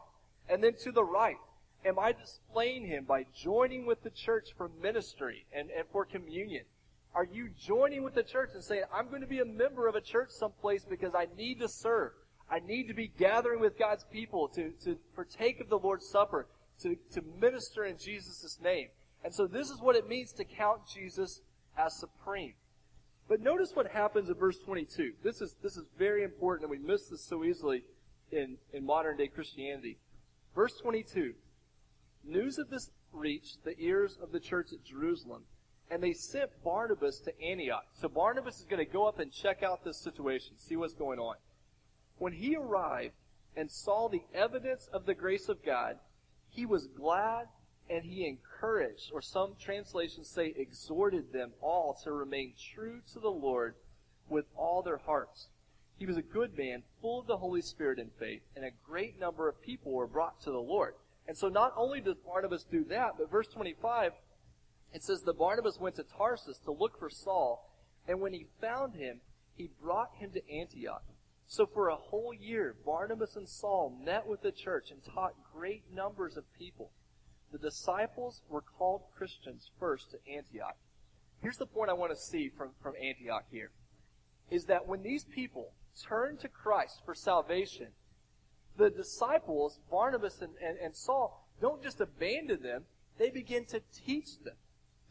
And 0.50 0.64
then 0.64 0.74
to 0.84 0.92
the 0.92 1.04
right, 1.04 1.38
am 1.86 2.00
I 2.00 2.14
displaying 2.14 2.86
him 2.86 3.04
by 3.04 3.26
joining 3.36 3.86
with 3.86 4.04
the 4.04 4.10
church 4.10 4.50
for 4.56 4.70
ministry 4.82 5.46
and, 5.52 5.70
and 5.70 5.86
for 5.92 6.06
communion? 6.06 6.64
Are 7.14 7.26
you 7.26 7.50
joining 7.60 8.04
with 8.04 8.16
the 8.16 8.24
church 8.24 8.52
and 8.54 8.64
saying, 8.64 8.84
I'm 8.94 9.10
going 9.10 9.22
to 9.22 9.28
be 9.28 9.40
a 9.40 9.46
member 9.46 9.88
of 9.88 9.96
a 9.96 10.02
church 10.02 10.30
someplace 10.30 10.86
because 10.90 11.14
I 11.14 11.28
need 11.36 11.60
to 11.60 11.68
serve? 11.68 12.12
I 12.50 12.60
need 12.60 12.88
to 12.88 12.94
be 12.94 13.12
gathering 13.18 13.60
with 13.60 13.78
God's 13.78 14.06
people 14.12 14.50
to, 14.56 14.72
to 14.86 14.98
partake 15.16 15.60
of 15.60 15.70
the 15.70 15.78
Lord's 15.78 16.08
Supper, 16.10 16.48
to, 16.82 16.96
to 17.14 17.22
minister 17.40 17.86
in 17.86 17.98
Jesus' 17.98 18.60
name. 18.64 18.88
And 19.24 19.34
so 19.34 19.46
this 19.46 19.70
is 19.70 19.82
what 19.82 19.96
it 19.96 20.08
means 20.08 20.32
to 20.34 20.46
count 20.46 20.82
Jesus 20.94 21.42
as 21.78 22.00
supreme. 22.00 22.54
But 23.28 23.42
notice 23.42 23.72
what 23.74 23.92
happens 23.92 24.30
in 24.30 24.36
verse 24.36 24.58
22. 24.66 25.14
This 25.24 25.42
is, 25.42 25.56
this 25.62 25.78
is 25.78 25.86
very 25.98 26.24
important 26.24 26.70
and 26.70 26.80
we 26.80 26.86
miss 26.86 27.08
this 27.10 27.26
so 27.28 27.44
easily 27.44 27.84
in, 28.32 28.58
in 28.74 28.86
modern 28.86 29.18
day 29.18 29.28
Christianity. 29.28 29.98
Verse 30.56 30.74
22. 30.82 31.34
News 32.26 32.58
of 32.58 32.70
this 32.70 32.90
reached 33.14 33.64
the 33.64 33.78
ears 33.80 34.18
of 34.22 34.32
the 34.32 34.40
church 34.40 34.68
at 34.74 34.84
Jerusalem 34.84 35.44
and 35.92 36.02
they 36.02 36.14
sent 36.14 36.50
Barnabas 36.64 37.20
to 37.20 37.42
Antioch. 37.44 37.86
So 37.94 38.08
Barnabas 38.08 38.60
is 38.60 38.66
going 38.66 38.84
to 38.84 38.92
go 38.92 39.06
up 39.06 39.20
and 39.20 39.30
check 39.30 39.62
out 39.62 39.84
this 39.84 39.98
situation, 39.98 40.54
see 40.58 40.78
what's 40.78 40.94
going 40.94 41.20
on. 41.20 41.36
When 42.18 42.32
he 42.32 42.56
arrived 42.56 43.14
and 43.58 43.70
saw 43.70 44.08
the 44.08 44.24
evidence 44.34 44.88
of 44.94 45.06
the 45.06 45.14
grace 45.14 45.50
of 45.50 45.64
God, 45.66 45.98
he 46.50 46.66
was 46.66 46.88
glad 46.88 47.48
and 47.90 48.06
he 48.06 48.26
encouraged, 48.26 49.12
or 49.14 49.22
some 49.22 49.56
translations 49.60 50.30
say 50.30 50.54
exhorted 50.56 51.34
them 51.34 51.52
all 51.60 52.00
to 52.06 52.14
remain 52.14 52.54
true 52.74 53.02
to 53.12 53.20
the 53.20 53.30
Lord 53.30 53.76
with 54.30 54.46
all 54.56 54.82
their 54.82 54.98
hearts. 54.98 55.48
He 55.98 56.06
was 56.06 56.16
a 56.16 56.22
good 56.22 56.58
man, 56.58 56.84
full 57.02 57.20
of 57.20 57.28
the 57.28 57.38
Holy 57.38 57.62
Spirit 57.62 58.00
and 58.00 58.12
faith, 58.18 58.42
and 58.56 58.64
a 58.64 58.72
great 58.88 59.20
number 59.20 59.50
of 59.50 59.62
people 59.62 59.92
were 59.92 60.08
brought 60.08 60.42
to 60.44 60.52
the 60.52 60.58
Lord. 60.58 60.94
And 61.28 61.38
so 61.38 61.50
not 61.50 61.74
only 61.76 62.00
does 62.00 62.16
Barnabas 62.26 62.64
do 62.64 62.86
that, 62.86 63.16
but 63.18 63.30
verse 63.30 63.48
25 63.48 64.14
it 64.94 65.04
says 65.04 65.22
that 65.22 65.38
Barnabas 65.38 65.80
went 65.80 65.96
to 65.96 66.04
Tarsus 66.04 66.58
to 66.60 66.72
look 66.72 67.00
for 67.00 67.10
Saul, 67.10 67.70
and 68.08 68.20
when 68.20 68.34
he 68.34 68.48
found 68.60 68.96
him, 68.96 69.22
he 69.56 69.70
brought 69.82 70.16
him 70.16 70.32
to 70.32 70.52
Antioch. 70.52 71.04
So 71.48 71.66
for 71.66 71.90
a 71.90 71.96
whole 71.96 72.34
year, 72.34 72.76
Barnabas 72.86 73.36
and 73.36 73.48
Saul 73.48 73.98
met 74.04 74.26
with 74.26 74.42
the 74.42 74.52
church 74.52 74.90
and 74.90 75.04
taught 75.04 75.34
great 75.54 75.84
numbers 75.94 76.38
of 76.38 76.46
people. 76.58 76.92
The 77.52 77.58
disciples 77.58 78.42
were 78.48 78.62
called 78.62 79.02
Christians 79.16 79.70
first 79.78 80.12
to 80.12 80.18
Antioch. 80.32 80.78
Here's 81.42 81.58
the 81.58 81.66
point 81.66 81.90
I 81.90 81.94
want 81.94 82.12
to 82.14 82.18
see 82.18 82.50
from, 82.50 82.70
from 82.82 82.94
Antioch 82.96 83.44
here. 83.52 83.72
Is 84.50 84.66
that 84.66 84.88
when 84.88 85.04
these 85.04 85.26
people 85.26 85.74
turned 86.02 86.40
to 86.42 86.48
Christ 86.48 87.02
for 87.06 87.14
salvation, 87.14 87.88
the 88.78 88.90
disciples, 88.90 89.80
Barnabas 89.90 90.42
and, 90.42 90.54
and, 90.66 90.78
and 90.78 90.96
Saul, 90.96 91.48
don't 91.60 91.84
just 91.84 92.00
abandon 92.00 92.62
them, 92.62 92.86
they 93.18 93.30
begin 93.30 93.66
to 93.66 93.82
teach 94.06 94.40
them. 94.44 94.56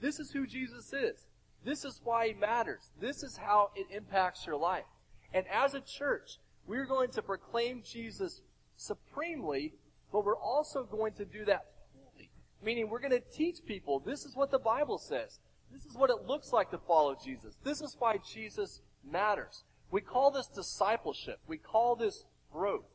This 0.00 0.18
is 0.18 0.30
who 0.30 0.46
Jesus 0.46 0.92
is. 0.92 1.26
This 1.64 1.84
is 1.84 2.00
why 2.02 2.28
he 2.28 2.34
matters. 2.34 2.90
This 3.00 3.22
is 3.22 3.36
how 3.36 3.70
it 3.76 3.86
impacts 3.94 4.46
your 4.46 4.56
life. 4.56 4.84
And 5.32 5.44
as 5.48 5.74
a 5.74 5.80
church, 5.80 6.38
we're 6.66 6.86
going 6.86 7.10
to 7.10 7.22
proclaim 7.22 7.82
Jesus 7.84 8.40
supremely, 8.76 9.74
but 10.12 10.24
we're 10.24 10.36
also 10.36 10.84
going 10.84 11.12
to 11.14 11.24
do 11.24 11.44
that 11.44 11.66
fully. 11.92 12.30
Meaning 12.62 12.88
we're 12.88 13.00
going 13.00 13.10
to 13.10 13.20
teach 13.20 13.58
people 13.66 14.00
this 14.00 14.24
is 14.24 14.34
what 14.34 14.50
the 14.50 14.58
Bible 14.58 14.98
says. 14.98 15.38
This 15.70 15.84
is 15.84 15.94
what 15.94 16.10
it 16.10 16.26
looks 16.26 16.52
like 16.52 16.70
to 16.70 16.78
follow 16.78 17.16
Jesus. 17.22 17.56
This 17.62 17.80
is 17.80 17.96
why 17.98 18.18
Jesus 18.18 18.80
matters. 19.08 19.64
We 19.90 20.00
call 20.00 20.30
this 20.30 20.46
discipleship. 20.48 21.38
We 21.46 21.58
call 21.58 21.94
this 21.94 22.24
growth. 22.52 22.86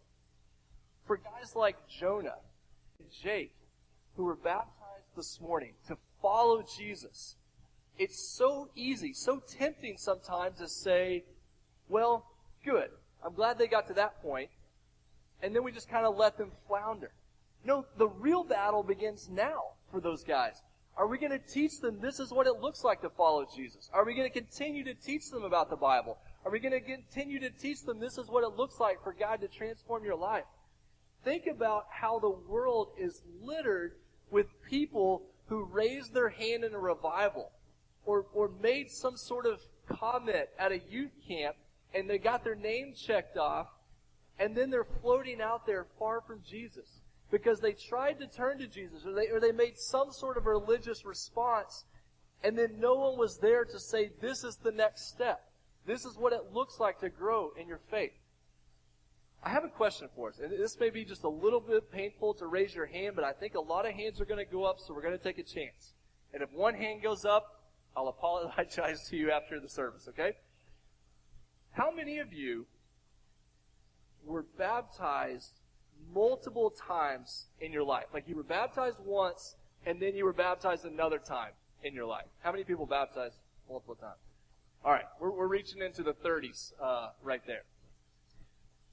For 1.06 1.18
guys 1.18 1.56
like 1.56 1.76
Jonah 1.88 2.39
and 3.00 3.08
Jake, 3.24 3.54
who 4.15 4.26
were 4.26 4.36
baptized 4.36 5.15
this 5.15 5.39
morning 5.39 5.74
to 5.88 5.98
follow 6.26 6.64
Jesus, 6.76 7.36
it's 8.00 8.18
so 8.36 8.68
easy, 8.76 9.14
so 9.14 9.44
tempting 9.48 9.96
sometimes 9.96 10.58
to 10.58 10.68
say, 10.68 11.24
well, 11.88 12.26
good. 12.64 12.90
I'm 13.24 13.36
glad 13.36 13.60
they 13.60 13.68
got 13.68 13.88
to 13.90 13.94
that 13.94 14.24
point. 14.24 14.50
And 15.44 15.56
then 15.56 15.64
we 15.64 15.72
just 15.72 15.88
kind 15.88 16.04
of 16.04 16.18
let 16.18 16.36
them 16.36 16.52
flounder. 16.68 17.12
No, 17.64 17.86
the 18.00 18.08
real 18.08 18.44
battle 18.44 18.82
begins 18.82 19.30
now 19.30 19.74
for 19.92 20.02
those 20.02 20.24
guys. 20.24 20.64
Are 20.98 21.06
we 21.06 21.20
going 21.20 21.32
to 21.32 21.38
teach 21.38 21.80
them 21.80 22.00
this 22.02 22.20
is 22.20 22.32
what 22.32 22.48
it 22.48 22.60
looks 22.60 22.84
like 22.84 23.02
to 23.02 23.10
follow 23.12 23.46
Jesus? 23.56 23.92
Are 23.94 24.04
we 24.04 24.16
going 24.16 24.28
to 24.28 24.34
continue 24.34 24.84
to 24.86 24.96
teach 24.96 25.30
them 25.30 25.44
about 25.44 25.70
the 25.70 25.76
Bible? 25.76 26.18
Are 26.44 26.52
we 26.52 26.60
going 26.60 26.72
to 26.72 26.80
continue 26.80 27.40
to 27.40 27.52
teach 27.52 27.84
them 27.84 28.00
this 28.00 28.18
is 28.18 28.30
what 28.30 28.44
it 28.44 28.58
looks 28.58 28.80
like 28.80 29.04
for 29.04 29.14
God 29.14 29.42
to 29.42 29.48
transform 29.48 30.04
your 30.04 30.16
life? 30.16 30.46
Think 31.24 31.46
about 31.46 31.86
how 31.92 32.18
the 32.18 32.36
world 32.50 32.90
is 32.98 33.22
littered 33.44 33.94
with 34.32 34.48
people 34.68 35.22
who 35.48 35.64
raised 35.64 36.14
their 36.14 36.30
hand 36.30 36.64
in 36.64 36.74
a 36.74 36.80
revival 36.80 37.52
or, 38.06 38.26
or 38.34 38.52
made 38.62 38.90
some 38.90 39.18
sort 39.18 39.46
of 39.46 39.60
comment 39.88 40.48
at 40.58 40.72
a 40.72 40.80
youth 40.90 41.12
camp 41.28 41.56
and 41.94 42.10
they 42.10 42.18
got 42.18 42.44
their 42.44 42.56
name 42.56 42.94
checked 42.96 43.38
off 43.38 43.68
and 44.40 44.56
then 44.56 44.70
they're 44.70 44.88
floating 45.02 45.42
out 45.42 45.66
there 45.66 45.86
far 45.98 46.22
from 46.22 46.42
Jesus 46.48 47.00
because 47.32 47.60
they 47.60 47.74
tried 47.74 48.20
to 48.20 48.28
turn 48.28 48.58
to 48.58 48.68
Jesus 48.68 49.06
or 49.06 49.14
they, 49.14 49.28
or 49.28 49.40
they 49.40 49.52
made 49.52 49.78
some 49.78 50.12
sort 50.12 50.38
of 50.38 50.46
religious 50.46 51.06
response 51.06 51.86
and 52.44 52.58
then 52.58 52.80
no 52.80 52.96
one 52.96 53.18
was 53.18 53.38
there 53.38 53.66
to 53.66 53.80
say, 53.80 54.12
this 54.22 54.44
is 54.44 54.58
the 54.58 54.72
next 54.72 55.10
step. 55.10 55.50
This 55.86 56.06
is 56.06 56.18
what 56.18 56.34
it 56.34 56.54
looks 56.54 56.80
like 56.80 57.00
to 57.00 57.10
grow 57.10 57.52
in 57.60 57.68
your 57.68 57.80
faith. 57.90 58.12
I 59.46 59.50
have 59.50 59.64
a 59.64 59.70
question 59.70 60.10
for 60.16 60.30
us. 60.30 60.40
And 60.40 60.52
this 60.52 60.80
may 60.80 60.90
be 60.90 61.06
just 61.06 61.24
a 61.24 61.30
little 61.30 61.60
bit 61.60 61.92
painful 61.92 62.34
to 62.36 62.48
raise 62.48 62.74
your 62.74 62.88
hand, 62.88 63.16
but 63.16 63.24
I 63.24 63.32
think 63.32 63.54
a 63.54 63.62
lot 63.62 63.86
of 63.86 63.94
hands 63.94 64.20
are 64.20 64.26
going 64.26 64.44
to 64.44 64.52
go 64.52 64.64
up, 64.64 64.80
so 64.80 64.92
we're 64.92 65.04
going 65.04 65.18
to 65.18 65.24
take 65.24 65.38
a 65.38 65.44
chance. 65.44 65.94
And 66.34 66.42
if 66.42 66.52
one 66.52 66.74
hand 66.74 67.04
goes 67.04 67.26
up, 67.26 67.62
I'll 67.96 68.08
apologize 68.18 69.08
to 69.10 69.16
you 69.16 69.30
after 69.30 69.60
the 69.60 69.70
service, 69.70 70.08
okay? 70.10 70.34
How 71.74 71.92
many 71.92 72.18
of 72.18 72.34
you 72.34 72.66
were 74.26 74.46
baptized 74.58 75.60
multiple 76.12 76.72
times 76.72 77.46
in 77.62 77.72
your 77.72 77.84
life? 77.84 78.06
Like 78.16 78.28
you 78.28 78.36
were 78.36 78.44
baptized 78.44 78.98
once, 79.06 79.56
and 79.86 80.02
then 80.02 80.16
you 80.16 80.26
were 80.26 80.34
baptized 80.34 80.86
another 80.86 81.20
time 81.20 81.52
in 81.84 81.94
your 81.94 82.08
life. 82.08 82.26
How 82.40 82.52
many 82.52 82.64
people 82.64 82.88
baptized 82.88 83.36
multiple 83.70 83.96
times? 83.96 84.18
All 84.84 84.92
right, 84.92 85.06
we're, 85.20 85.32
we're 85.32 85.48
reaching 85.48 85.84
into 85.84 86.02
the 86.02 86.14
30s 86.14 86.74
uh, 86.82 87.10
right 87.22 87.42
there. 87.46 87.64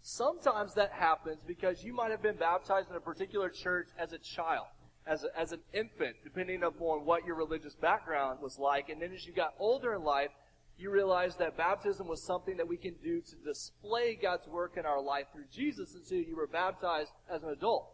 Sometimes 0.02 0.74
that 0.74 0.92
happens 0.92 1.38
because 1.46 1.84
you 1.84 1.94
might 1.94 2.10
have 2.10 2.22
been 2.22 2.36
baptized 2.36 2.90
in 2.90 2.96
a 2.96 3.00
particular 3.00 3.48
church 3.48 3.88
as 3.98 4.12
a 4.12 4.18
child, 4.18 4.66
as, 5.06 5.24
a, 5.24 5.38
as 5.38 5.52
an 5.52 5.60
infant, 5.72 6.16
depending 6.24 6.64
upon 6.64 7.04
what 7.04 7.24
your 7.24 7.36
religious 7.36 7.74
background 7.74 8.40
was 8.42 8.58
like. 8.58 8.88
And 8.88 9.00
then 9.00 9.12
as 9.12 9.24
you 9.24 9.32
got 9.32 9.54
older 9.58 9.94
in 9.94 10.02
life, 10.02 10.30
you 10.76 10.90
realized 10.90 11.38
that 11.38 11.56
baptism 11.56 12.08
was 12.08 12.22
something 12.22 12.56
that 12.56 12.66
we 12.66 12.76
can 12.76 12.94
do 13.02 13.20
to 13.20 13.36
display 13.44 14.18
God's 14.20 14.48
work 14.48 14.76
in 14.76 14.84
our 14.84 15.00
life 15.00 15.26
through 15.32 15.44
Jesus, 15.52 15.94
and 15.94 16.04
so 16.04 16.16
you 16.16 16.34
were 16.34 16.48
baptized 16.48 17.12
as 17.30 17.44
an 17.44 17.50
adult. 17.50 17.88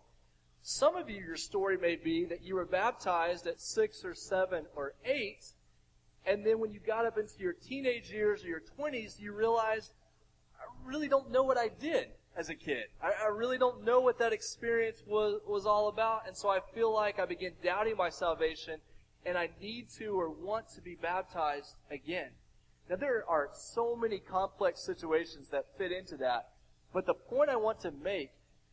Some 0.62 0.96
of 0.96 1.10
you, 1.10 1.16
your 1.16 1.36
story 1.36 1.76
may 1.76 1.96
be 1.96 2.24
that 2.26 2.42
you 2.42 2.54
were 2.54 2.64
baptized 2.64 3.46
at 3.46 3.60
six 3.60 4.04
or 4.04 4.14
seven 4.14 4.64
or 4.74 4.94
eight, 5.04 5.44
and 6.24 6.44
then 6.46 6.58
when 6.58 6.72
you 6.72 6.80
got 6.80 7.04
up 7.04 7.18
into 7.18 7.38
your 7.38 7.52
teenage 7.52 8.10
years 8.10 8.44
or 8.44 8.48
your 8.48 8.62
20s, 8.78 9.18
you 9.18 9.32
realized, 9.32 9.92
really 10.88 11.08
don't 11.08 11.30
know 11.30 11.42
what 11.42 11.58
I 11.58 11.68
did 11.68 12.08
as 12.36 12.48
a 12.48 12.54
kid. 12.54 12.84
I, 13.02 13.12
I 13.24 13.28
really 13.28 13.58
don't 13.58 13.84
know 13.84 14.00
what 14.00 14.18
that 14.18 14.32
experience 14.32 15.02
was, 15.06 15.40
was 15.46 15.66
all 15.66 15.88
about, 15.88 16.26
and 16.26 16.36
so 16.36 16.48
I 16.48 16.60
feel 16.74 16.92
like 16.92 17.18
I 17.18 17.26
begin 17.26 17.52
doubting 17.62 17.96
my 17.96 18.08
salvation, 18.08 18.80
and 19.26 19.36
I 19.36 19.50
need 19.60 19.90
to 19.98 20.18
or 20.18 20.30
want 20.30 20.68
to 20.74 20.80
be 20.80 20.94
baptized 20.94 21.74
again. 21.90 22.30
Now 22.88 22.96
there 22.96 23.24
are 23.28 23.50
so 23.52 23.94
many 23.94 24.18
complex 24.18 24.80
situations 24.80 25.48
that 25.50 25.66
fit 25.76 25.92
into 25.92 26.16
that, 26.18 26.48
but 26.94 27.06
the 27.06 27.14
point 27.14 27.50
I 27.50 27.56
want 27.56 27.80
to 27.80 27.90
make 27.90 28.30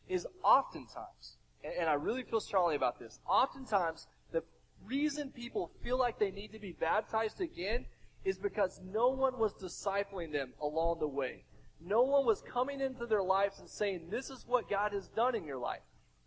is 0.08 0.26
oftentimes, 0.42 1.36
and 1.62 1.90
I 1.90 1.94
really 1.94 2.22
feel 2.22 2.40
strongly 2.40 2.76
about 2.76 2.98
this, 2.98 3.18
oftentimes 3.28 4.06
the 4.32 4.42
reason 4.86 5.30
people 5.30 5.70
feel 5.82 5.98
like 5.98 6.18
they 6.18 6.30
need 6.30 6.52
to 6.52 6.60
be 6.60 6.72
baptized 6.72 7.40
again 7.40 7.86
is 8.24 8.38
because 8.38 8.80
no 8.92 9.08
one 9.08 9.38
was 9.38 9.52
discipling 9.54 10.32
them 10.32 10.52
along 10.60 10.98
the 11.00 11.08
way. 11.08 11.44
No 11.84 12.02
one 12.02 12.26
was 12.26 12.42
coming 12.42 12.80
into 12.80 13.06
their 13.06 13.22
lives 13.22 13.58
and 13.58 13.68
saying, 13.68 14.08
this 14.10 14.30
is 14.30 14.44
what 14.46 14.68
God 14.68 14.92
has 14.92 15.08
done 15.08 15.34
in 15.34 15.44
your 15.44 15.58
life. 15.58 15.82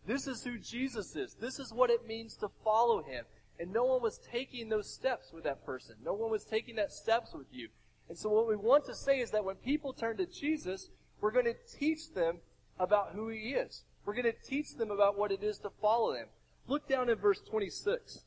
This 0.06 0.28
is 0.28 0.44
who 0.44 0.58
Jesus 0.58 1.16
is. 1.16 1.36
This 1.40 1.60
is 1.60 1.74
what 1.74 1.90
it 1.90 2.08
means 2.08 2.36
to 2.38 2.50
follow 2.64 3.04
Him. 3.04 3.26
And 3.60 3.74
no 3.74 3.84
one 3.84 4.02
was 4.02 4.20
taking 4.32 4.70
those 4.70 4.92
steps 4.92 5.34
with 5.34 5.44
that 5.44 5.66
person. 5.66 5.96
No 6.04 6.14
one 6.14 6.32
was 6.32 6.46
taking 6.46 6.76
that 6.78 6.92
steps 6.92 7.34
with 7.34 7.48
you. 7.52 7.70
And 8.08 8.18
so 8.18 8.30
what 8.30 8.48
we 8.48 8.56
want 8.56 8.86
to 8.86 8.96
say 8.96 9.20
is 9.20 9.32
that 9.32 9.44
when 9.44 9.56
people 9.56 9.94
turn 9.94 10.18
to 10.18 10.26
Jesus, 10.26 10.90
we're 11.20 11.32
going 11.32 11.46
to 11.46 11.78
teach 11.78 12.14
them 12.14 12.38
about 12.80 13.12
who 13.14 13.28
He 13.28 13.54
is. 13.54 13.84
We're 14.06 14.14
going 14.14 14.32
to 14.32 14.50
teach 14.50 14.76
them 14.78 14.92
about 14.92 15.18
what 15.18 15.32
it 15.32 15.44
is 15.44 15.60
to 15.60 15.70
follow 15.82 16.14
Him. 16.14 16.28
Look 16.68 16.88
down 16.88 17.10
in 17.10 17.18
verse 17.18 17.42
26. 17.42 18.24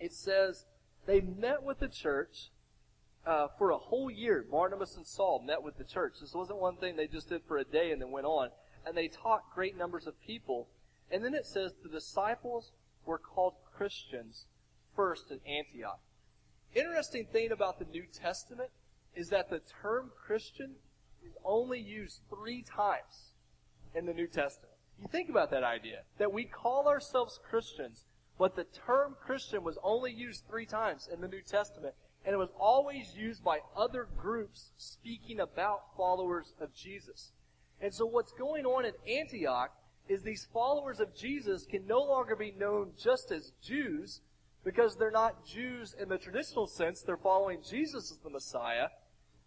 It 0.00 0.12
says, 0.12 0.64
they 1.06 1.20
met 1.20 1.62
with 1.62 1.78
the 1.78 1.88
church 1.88 2.50
uh, 3.28 3.48
for 3.58 3.70
a 3.70 3.78
whole 3.78 4.10
year. 4.10 4.46
Barnabas 4.50 4.96
and 4.96 5.06
Saul 5.06 5.42
met 5.46 5.62
with 5.62 5.76
the 5.76 5.84
church. 5.84 6.14
This 6.20 6.32
wasn't 6.32 6.60
one 6.60 6.76
thing 6.76 6.96
they 6.96 7.06
just 7.06 7.28
did 7.28 7.42
for 7.46 7.58
a 7.58 7.64
day 7.64 7.92
and 7.92 8.00
then 8.00 8.10
went 8.10 8.26
on. 8.26 8.48
And 8.86 8.96
they 8.96 9.08
taught 9.08 9.54
great 9.54 9.76
numbers 9.76 10.06
of 10.06 10.18
people. 10.22 10.68
And 11.10 11.22
then 11.22 11.34
it 11.34 11.44
says 11.44 11.74
the 11.82 11.90
disciples 11.90 12.72
were 13.04 13.18
called 13.18 13.54
Christians 13.76 14.46
first 14.96 15.30
in 15.30 15.40
Antioch. 15.46 16.00
Interesting 16.74 17.26
thing 17.26 17.52
about 17.52 17.78
the 17.78 17.84
New 17.84 18.04
Testament 18.06 18.70
is 19.14 19.28
that 19.28 19.50
the 19.50 19.60
term 19.82 20.10
Christian 20.26 20.76
is 21.22 21.36
only 21.44 21.80
used 21.80 22.20
three 22.30 22.62
times 22.62 23.32
in 23.94 24.06
the 24.06 24.14
New 24.14 24.26
Testament. 24.26 24.72
You 25.00 25.06
think 25.10 25.28
about 25.28 25.50
that 25.50 25.64
idea, 25.64 26.02
that 26.18 26.32
we 26.32 26.44
call 26.44 26.88
ourselves 26.88 27.38
Christians, 27.48 28.04
but 28.38 28.56
the 28.56 28.64
term 28.64 29.16
Christian 29.20 29.64
was 29.64 29.78
only 29.82 30.12
used 30.12 30.44
three 30.48 30.66
times 30.66 31.08
in 31.12 31.20
the 31.20 31.28
New 31.28 31.42
Testament, 31.42 31.94
and 32.28 32.34
it 32.34 32.38
was 32.38 32.52
always 32.60 33.14
used 33.16 33.42
by 33.42 33.58
other 33.74 34.06
groups 34.18 34.72
speaking 34.76 35.40
about 35.40 35.96
followers 35.96 36.52
of 36.60 36.74
Jesus. 36.74 37.32
And 37.80 37.94
so 37.94 38.04
what's 38.04 38.32
going 38.32 38.66
on 38.66 38.84
in 38.84 38.92
Antioch 39.10 39.70
is 40.10 40.22
these 40.22 40.46
followers 40.52 41.00
of 41.00 41.16
Jesus 41.16 41.64
can 41.64 41.86
no 41.86 42.00
longer 42.00 42.36
be 42.36 42.52
known 42.58 42.90
just 43.02 43.32
as 43.32 43.52
Jews, 43.62 44.20
because 44.62 44.94
they're 44.94 45.10
not 45.10 45.46
Jews 45.46 45.96
in 45.98 46.10
the 46.10 46.18
traditional 46.18 46.66
sense. 46.66 47.00
They're 47.00 47.16
following 47.16 47.60
Jesus 47.66 48.12
as 48.12 48.18
the 48.18 48.28
Messiah. 48.28 48.88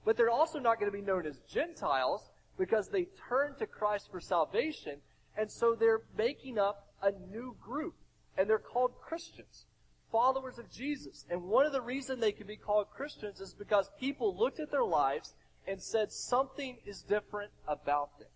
But 0.03 0.17
they're 0.17 0.31
also 0.31 0.57
not 0.57 0.79
going 0.79 0.91
to 0.91 0.97
be 0.97 1.05
known 1.05 1.27
as 1.27 1.37
Gentiles 1.47 2.31
because 2.57 2.89
they 2.89 3.09
turn 3.29 3.53
to 3.59 3.67
Christ 3.67 4.09
for 4.09 4.19
salvation. 4.19 5.01
And 5.37 5.51
so 5.51 5.75
they're 5.79 6.01
making 6.17 6.57
up 6.57 6.87
a 7.03 7.11
new 7.11 7.55
group. 7.61 7.93
And 8.39 8.49
they're 8.49 8.57
called 8.57 8.93
Christians. 9.07 9.67
Followers 10.11 10.59
of 10.59 10.69
Jesus. 10.71 11.25
And 11.29 11.43
one 11.43 11.65
of 11.65 11.71
the 11.71 11.81
reasons 11.81 12.19
they 12.19 12.31
can 12.31 12.47
be 12.47 12.57
called 12.57 12.89
Christians 12.89 13.39
is 13.39 13.53
because 13.53 13.89
people 13.99 14.35
looked 14.37 14.59
at 14.59 14.71
their 14.71 14.83
lives 14.83 15.33
and 15.67 15.81
said 15.81 16.11
something 16.11 16.77
is 16.85 17.01
different 17.01 17.51
about 17.67 18.17
them. 18.19 18.27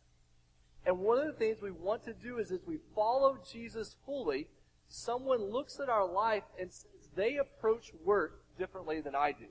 And 0.86 1.00
one 1.00 1.18
of 1.18 1.26
the 1.26 1.34
things 1.34 1.62
we 1.62 1.72
want 1.72 2.04
to 2.06 2.14
do 2.14 2.38
is 2.38 2.52
as 2.52 2.60
we 2.66 2.80
follow 2.94 3.38
Jesus 3.52 3.98
fully, 4.06 4.48
someone 4.88 5.52
looks 5.52 5.80
at 5.80 5.90
our 5.90 6.08
life 6.08 6.44
and 6.60 6.72
says 6.72 7.10
they 7.16 7.38
approach 7.38 7.92
work 8.04 8.44
differently 8.58 9.02
than 9.02 9.16
I 9.16 9.32
do. 9.32 9.48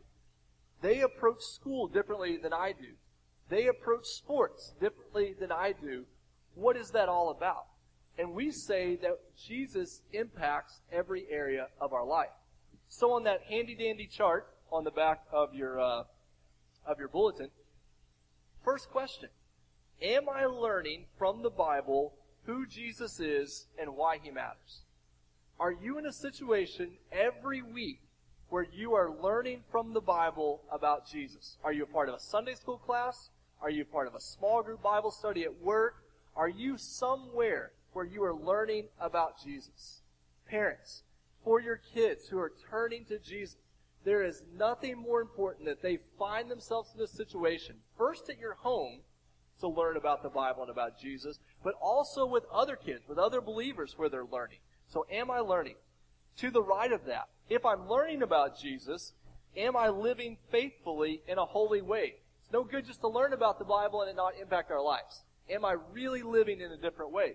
They 0.80 1.00
approach 1.00 1.42
school 1.42 1.88
differently 1.88 2.36
than 2.36 2.52
I 2.52 2.72
do. 2.72 2.94
They 3.48 3.66
approach 3.66 4.06
sports 4.06 4.74
differently 4.80 5.34
than 5.38 5.50
I 5.50 5.72
do. 5.72 6.04
What 6.54 6.76
is 6.76 6.90
that 6.90 7.08
all 7.08 7.30
about? 7.30 7.66
And 8.18 8.32
we 8.32 8.50
say 8.52 8.96
that 8.96 9.18
Jesus 9.36 10.02
impacts 10.12 10.80
every 10.92 11.26
area 11.30 11.68
of 11.80 11.92
our 11.92 12.06
life. 12.06 12.28
So 12.88 13.12
on 13.12 13.24
that 13.24 13.42
handy 13.48 13.74
dandy 13.74 14.06
chart 14.06 14.46
on 14.70 14.84
the 14.84 14.90
back 14.90 15.24
of 15.32 15.54
your 15.54 15.80
uh, 15.80 16.04
of 16.86 16.98
your 16.98 17.08
bulletin, 17.08 17.48
first 18.64 18.90
question: 18.90 19.30
Am 20.00 20.28
I 20.28 20.44
learning 20.44 21.06
from 21.18 21.42
the 21.42 21.50
Bible 21.50 22.14
who 22.44 22.66
Jesus 22.66 23.18
is 23.20 23.66
and 23.80 23.96
why 23.96 24.18
he 24.22 24.30
matters? 24.30 24.82
Are 25.58 25.72
you 25.72 25.98
in 25.98 26.06
a 26.06 26.12
situation 26.12 26.92
every 27.10 27.62
week 27.62 28.00
where 28.48 28.66
you 28.72 28.94
are 28.94 29.10
learning 29.10 29.62
from 29.70 29.92
the 29.92 30.00
Bible 30.00 30.62
about 30.70 31.08
Jesus? 31.08 31.56
Are 31.64 31.72
you 31.72 31.84
a 31.84 31.86
part 31.86 32.08
of 32.08 32.16
a 32.16 32.20
Sunday 32.20 32.54
school 32.54 32.78
class? 32.78 33.30
Are 33.60 33.70
you 33.70 33.84
part 33.84 34.06
of 34.06 34.14
a 34.14 34.20
small 34.20 34.62
group 34.62 34.82
Bible 34.82 35.10
study 35.10 35.44
at 35.44 35.62
work? 35.62 35.96
Are 36.36 36.48
you 36.48 36.76
somewhere 36.76 37.72
where 37.94 38.04
you 38.04 38.22
are 38.24 38.34
learning 38.34 38.88
about 39.00 39.42
Jesus? 39.42 40.02
Parents, 40.46 41.02
for 41.42 41.60
your 41.60 41.80
kids 41.94 42.28
who 42.28 42.38
are 42.38 42.52
turning 42.70 43.04
to 43.06 43.18
Jesus, 43.18 43.56
there 44.04 44.22
is 44.22 44.42
nothing 44.56 44.98
more 44.98 45.20
important 45.20 45.66
that 45.66 45.82
they 45.82 45.98
find 46.18 46.50
themselves 46.50 46.90
in 46.92 47.00
this 47.00 47.10
situation, 47.10 47.76
first 47.96 48.28
at 48.28 48.38
your 48.38 48.54
home, 48.54 49.00
to 49.60 49.68
learn 49.68 49.96
about 49.96 50.22
the 50.22 50.28
Bible 50.28 50.62
and 50.62 50.70
about 50.70 50.98
Jesus, 51.00 51.38
but 51.62 51.74
also 51.80 52.26
with 52.26 52.44
other 52.52 52.76
kids, 52.76 53.02
with 53.08 53.18
other 53.18 53.40
believers 53.40 53.94
where 53.96 54.08
they're 54.08 54.24
learning. 54.24 54.58
So 54.88 55.06
am 55.10 55.30
I 55.30 55.38
learning? 55.38 55.76
To 56.38 56.50
the 56.50 56.62
right 56.62 56.92
of 56.92 57.06
that, 57.06 57.28
if 57.48 57.64
I'm 57.64 57.88
learning 57.88 58.22
about 58.22 58.58
Jesus, 58.60 59.12
am 59.56 59.76
I 59.76 59.88
living 59.88 60.36
faithfully 60.50 61.22
in 61.28 61.38
a 61.38 61.44
holy 61.44 61.80
way? 61.80 62.16
It's 62.40 62.52
no 62.52 62.64
good 62.64 62.86
just 62.86 63.00
to 63.00 63.08
learn 63.08 63.32
about 63.32 63.58
the 63.58 63.64
Bible 63.64 64.02
and 64.02 64.10
it 64.10 64.16
not 64.16 64.34
impact 64.40 64.70
our 64.70 64.82
lives. 64.82 65.22
Am 65.48 65.64
I 65.64 65.76
really 65.92 66.22
living 66.22 66.60
in 66.60 66.72
a 66.72 66.76
different 66.76 67.12
way? 67.12 67.34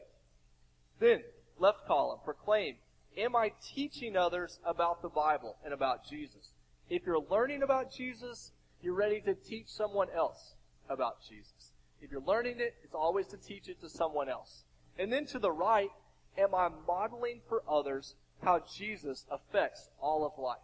Then, 0.99 1.23
left 1.57 1.85
column, 1.87 2.19
proclaim. 2.23 2.75
Am 3.17 3.35
I 3.35 3.51
teaching 3.73 4.15
others 4.15 4.59
about 4.65 5.01
the 5.01 5.09
Bible 5.09 5.57
and 5.63 5.73
about 5.73 6.05
Jesus? 6.07 6.51
If 6.89 7.05
you're 7.05 7.23
learning 7.29 7.63
about 7.63 7.91
Jesus, 7.91 8.51
you're 8.81 8.93
ready 8.93 9.21
to 9.21 9.33
teach 9.33 9.67
someone 9.67 10.07
else 10.15 10.53
about 10.89 11.17
Jesus. 11.27 11.73
If 12.01 12.11
you're 12.11 12.21
learning 12.21 12.59
it, 12.59 12.75
it's 12.83 12.95
always 12.95 13.27
to 13.27 13.37
teach 13.37 13.67
it 13.67 13.81
to 13.81 13.89
someone 13.89 14.29
else. 14.29 14.63
And 14.97 15.11
then 15.11 15.25
to 15.27 15.39
the 15.39 15.51
right, 15.51 15.89
am 16.37 16.55
I 16.55 16.69
modeling 16.87 17.41
for 17.47 17.63
others 17.69 18.15
how 18.41 18.61
Jesus 18.77 19.25
affects 19.29 19.89
all 20.01 20.25
of 20.25 20.41
life? 20.41 20.57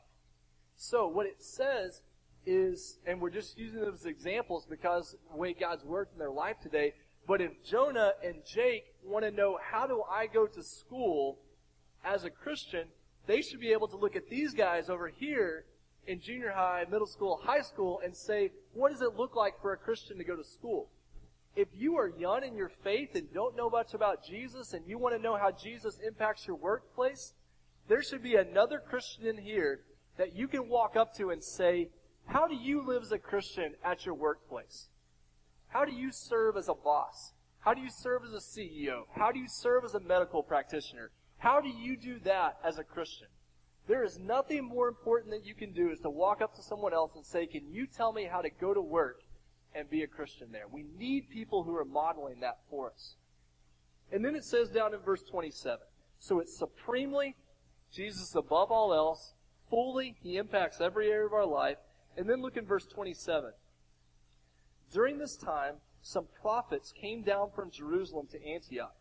So 0.77 1.07
what 1.07 1.25
it 1.25 1.41
says 1.41 2.01
is, 2.45 2.99
and 3.05 3.19
we're 3.19 3.29
just 3.29 3.57
using 3.57 3.81
them 3.81 3.93
as 3.93 4.05
examples 4.05 4.65
because 4.69 5.15
the 5.31 5.37
way 5.37 5.53
God's 5.53 5.83
worked 5.83 6.13
in 6.13 6.19
their 6.19 6.31
life 6.31 6.57
today, 6.61 6.93
but 7.27 7.41
if 7.41 7.51
Jonah 7.63 8.11
and 8.23 8.35
Jake 8.45 8.85
want 9.03 9.25
to 9.25 9.31
know 9.31 9.57
how 9.61 9.87
do 9.87 10.03
I 10.09 10.27
go 10.27 10.45
to 10.47 10.63
school 10.63 11.39
as 12.03 12.23
a 12.23 12.29
Christian, 12.29 12.87
they 13.27 13.41
should 13.41 13.59
be 13.59 13.71
able 13.71 13.87
to 13.87 13.97
look 13.97 14.15
at 14.15 14.29
these 14.29 14.53
guys 14.53 14.89
over 14.89 15.07
here 15.07 15.65
in 16.07 16.21
junior 16.21 16.51
high, 16.51 16.85
middle 16.89 17.07
school, 17.07 17.39
high 17.43 17.61
school, 17.61 17.99
and 18.03 18.15
say, 18.15 18.51
what 18.73 18.91
does 18.91 19.01
it 19.01 19.15
look 19.17 19.35
like 19.35 19.59
for 19.61 19.73
a 19.73 19.77
Christian 19.77 20.17
to 20.17 20.23
go 20.23 20.35
to 20.35 20.43
school? 20.43 20.89
If 21.55 21.69
you 21.73 21.97
are 21.97 22.09
young 22.09 22.43
in 22.43 22.55
your 22.55 22.71
faith 22.83 23.15
and 23.15 23.33
don't 23.33 23.55
know 23.55 23.69
much 23.69 23.93
about 23.93 24.23
Jesus 24.23 24.73
and 24.73 24.85
you 24.87 24.97
want 24.99 25.15
to 25.15 25.21
know 25.21 25.37
how 25.37 25.51
Jesus 25.51 25.97
impacts 26.05 26.45
your 26.45 26.57
workplace, 26.57 27.33
there 27.87 28.03
should 28.03 28.21
be 28.21 28.35
another 28.35 28.79
Christian 28.79 29.25
in 29.25 29.37
here 29.37 29.79
that 30.17 30.35
you 30.35 30.47
can 30.47 30.69
walk 30.69 30.95
up 30.95 31.15
to 31.15 31.29
and 31.29 31.43
say, 31.43 31.89
how 32.25 32.47
do 32.47 32.55
you 32.55 32.85
live 32.85 33.03
as 33.03 33.11
a 33.11 33.17
Christian 33.17 33.73
at 33.83 34.05
your 34.05 34.15
workplace? 34.15 34.89
How 35.75 35.83
do 35.83 35.91
you 35.91 36.13
serve 36.13 36.55
as 36.55 36.69
a 36.69 36.73
boss? 36.73 37.33
How 37.59 37.73
do 37.73 37.81
you 37.81 37.89
serve 37.89 38.21
as 38.23 38.31
a 38.31 38.37
CEO? 38.37 39.01
How 39.13 39.33
do 39.33 39.39
you 39.39 39.49
serve 39.49 39.83
as 39.83 39.93
a 39.93 39.99
medical 39.99 40.41
practitioner? 40.41 41.11
How 41.37 41.59
do 41.59 41.67
you 41.67 41.97
do 41.97 42.17
that 42.19 42.57
as 42.63 42.77
a 42.77 42.83
Christian? 42.85 43.27
There 43.85 44.05
is 44.05 44.17
nothing 44.17 44.63
more 44.63 44.87
important 44.87 45.31
that 45.31 45.45
you 45.45 45.53
can 45.53 45.73
do 45.73 45.89
is 45.89 45.99
to 45.99 46.09
walk 46.09 46.39
up 46.41 46.55
to 46.55 46.63
someone 46.63 46.93
else 46.93 47.11
and 47.15 47.25
say, 47.25 47.45
can 47.45 47.73
you 47.73 47.87
tell 47.87 48.13
me 48.13 48.23
how 48.23 48.41
to 48.41 48.49
go 48.49 48.73
to 48.73 48.79
work 48.79 49.19
and 49.75 49.89
be 49.89 50.01
a 50.01 50.07
Christian 50.07 50.53
there? 50.53 50.69
We 50.71 50.85
need 50.97 51.29
people 51.29 51.63
who 51.63 51.75
are 51.75 51.83
modeling 51.83 52.39
that 52.39 52.59
for 52.69 52.91
us. 52.91 53.15
And 54.13 54.23
then 54.23 54.33
it 54.33 54.45
says 54.45 54.69
down 54.69 54.93
in 54.93 55.01
verse 55.01 55.23
27, 55.29 55.79
so 56.19 56.39
it's 56.39 56.57
supremely 56.57 57.35
Jesus 57.91 58.33
above 58.33 58.71
all 58.71 58.93
else, 58.93 59.33
fully, 59.69 60.15
he 60.23 60.37
impacts 60.37 60.79
every 60.79 61.11
area 61.11 61.25
of 61.25 61.33
our 61.33 61.45
life. 61.45 61.79
And 62.15 62.29
then 62.29 62.41
look 62.41 62.55
in 62.55 62.65
verse 62.65 62.85
27. 62.85 63.51
During 64.95 65.17
this 65.17 65.35
time, 65.35 65.75
some 66.01 66.25
prophets 66.41 66.93
came 66.93 67.21
down 67.21 67.49
from 67.53 67.69
Jerusalem 67.69 68.27
to 68.31 68.41
Antioch. 68.41 68.95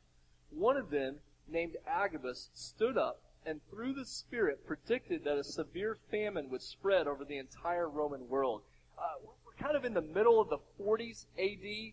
One 0.50 0.76
of 0.76 0.90
them, 0.90 1.20
named 1.46 1.76
Agabus, 1.87 2.50
stood 2.52 2.98
up 2.98 3.20
and 3.46 3.61
through 3.70 3.92
the 3.92 4.04
Spirit 4.04 4.66
predicted 4.66 5.22
that 5.22 5.38
a 5.38 5.44
severe 5.44 5.96
famine 6.11 6.50
would 6.50 6.62
spread 6.62 7.07
over 7.07 7.24
the 7.24 7.38
entire 7.38 7.88
Roman 7.88 8.28
world. 8.28 8.62
Uh, 8.98 9.02
we're 9.46 9.64
kind 9.64 9.76
of 9.76 9.85
in 9.85 9.94
the 9.94 10.02
middle 10.02 10.40
of 10.40 10.48
the 10.48 10.59
40s 10.80 11.26
AD, 11.38 11.92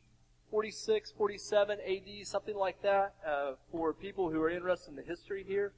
46, 0.49 1.11
47 1.15 1.77
AD, 1.79 2.25
something 2.25 2.55
like 2.55 2.81
that, 2.81 3.13
uh, 3.23 3.51
for 3.71 3.93
people 3.93 4.31
who 4.31 4.41
are 4.41 4.49
interested 4.49 4.89
in 4.89 4.95
the 4.95 5.03
history 5.03 5.45
here. 5.47 5.73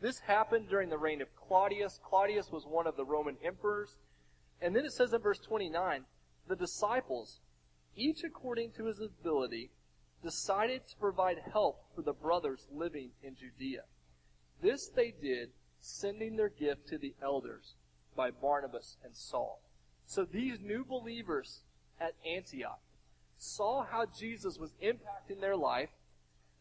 This 0.00 0.20
happened 0.20 0.68
during 0.68 0.90
the 0.90 0.98
reign 0.98 1.20
of 1.20 1.34
Claudius. 1.34 1.98
Claudius 2.04 2.52
was 2.52 2.66
one 2.66 2.86
of 2.86 2.96
the 2.96 3.04
Roman 3.04 3.36
emperors. 3.44 3.96
And 4.62 4.76
then 4.76 4.84
it 4.84 4.92
says 4.92 5.12
in 5.12 5.20
verse 5.20 5.40
29, 5.40 6.04
the 6.46 6.54
disciples, 6.54 7.40
each 7.96 8.24
according 8.24 8.72
to 8.72 8.86
his 8.86 9.00
ability, 9.00 9.70
decided 10.22 10.86
to 10.88 10.96
provide 10.96 11.36
help 11.52 11.84
for 11.94 12.02
the 12.02 12.12
brothers 12.12 12.66
living 12.72 13.10
in 13.22 13.36
Judea. 13.36 13.82
This 14.62 14.88
they 14.88 15.12
did, 15.20 15.50
sending 15.80 16.36
their 16.36 16.48
gift 16.48 16.88
to 16.88 16.98
the 16.98 17.14
elders 17.22 17.74
by 18.16 18.30
Barnabas 18.30 18.96
and 19.04 19.14
Saul. 19.14 19.60
So 20.06 20.24
these 20.24 20.58
new 20.60 20.84
believers 20.84 21.60
at 22.00 22.14
Antioch 22.26 22.80
saw 23.36 23.84
how 23.84 24.06
Jesus 24.18 24.58
was 24.58 24.72
impacting 24.82 25.40
their 25.40 25.56
life. 25.56 25.90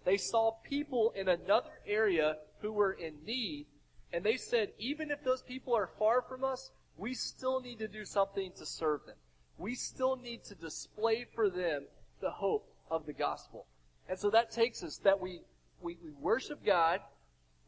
They 0.06 0.18
saw 0.18 0.58
people 0.64 1.14
in 1.16 1.30
another 1.30 1.70
area 1.88 2.38
who 2.60 2.74
were 2.74 2.92
in 2.92 3.24
need, 3.26 3.68
and 4.12 4.24
they 4.24 4.38
said, 4.38 4.74
even 4.78 5.12
if 5.12 5.24
those 5.24 5.42
people 5.42 5.74
are 5.74 5.90
far 5.98 6.22
from 6.22 6.44
us, 6.44 6.72
we 6.98 7.14
still 7.14 7.62
need 7.62 7.80
to 7.80 7.88
do 7.88 8.06
something 8.06 8.52
to 8.58 8.66
serve 8.66 9.06
them. 9.06 9.16
We 9.64 9.76
still 9.76 10.18
need 10.18 10.44
to 10.50 10.56
display 10.56 11.26
for 11.34 11.50
them 11.50 11.86
the 12.20 12.32
hope 12.32 12.68
of 12.92 13.06
the 13.06 13.14
gospel. 13.14 13.66
And 14.10 14.20
so 14.20 14.30
that 14.32 14.52
takes 14.52 14.84
us 14.84 14.98
that 15.06 15.22
we, 15.22 15.40
we, 15.82 15.98
we 16.04 16.12
worship 16.20 16.66
God, 16.66 17.00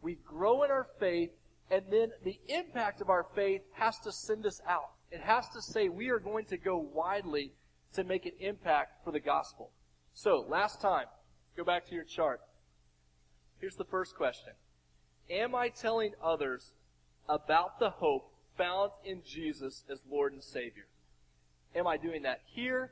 we 0.01 0.15
grow 0.15 0.63
in 0.63 0.71
our 0.71 0.87
faith, 0.99 1.29
and 1.71 1.83
then 1.89 2.09
the 2.25 2.37
impact 2.49 2.99
of 2.99 3.09
our 3.09 3.25
faith 3.33 3.61
has 3.75 3.97
to 3.99 4.11
send 4.11 4.45
us 4.45 4.59
out. 4.67 4.89
It 5.09 5.21
has 5.21 5.47
to 5.51 5.61
say 5.61 5.87
we 5.87 6.09
are 6.09 6.19
going 6.19 6.43
to 6.47 6.57
go 6.57 6.77
widely 6.77 7.53
to 7.93 8.03
make 8.03 8.25
an 8.25 8.33
impact 8.41 9.05
for 9.05 9.13
the 9.13 9.21
gospel. 9.21 9.71
So, 10.13 10.45
last 10.49 10.81
time, 10.81 11.05
go 11.55 11.63
back 11.63 11.87
to 11.87 11.95
your 11.95 12.03
chart. 12.03 12.41
Here's 13.61 13.77
the 13.77 13.85
first 13.85 14.17
question. 14.17 14.51
Am 15.29 15.55
I 15.55 15.69
telling 15.69 16.11
others 16.21 16.73
about 17.29 17.79
the 17.79 17.89
hope 17.89 18.33
found 18.57 18.91
in 19.05 19.21
Jesus 19.25 19.85
as 19.89 20.01
Lord 20.11 20.33
and 20.33 20.43
Savior? 20.43 20.87
Am 21.75 21.87
I 21.87 21.97
doing 21.97 22.23
that 22.23 22.41
here? 22.45 22.91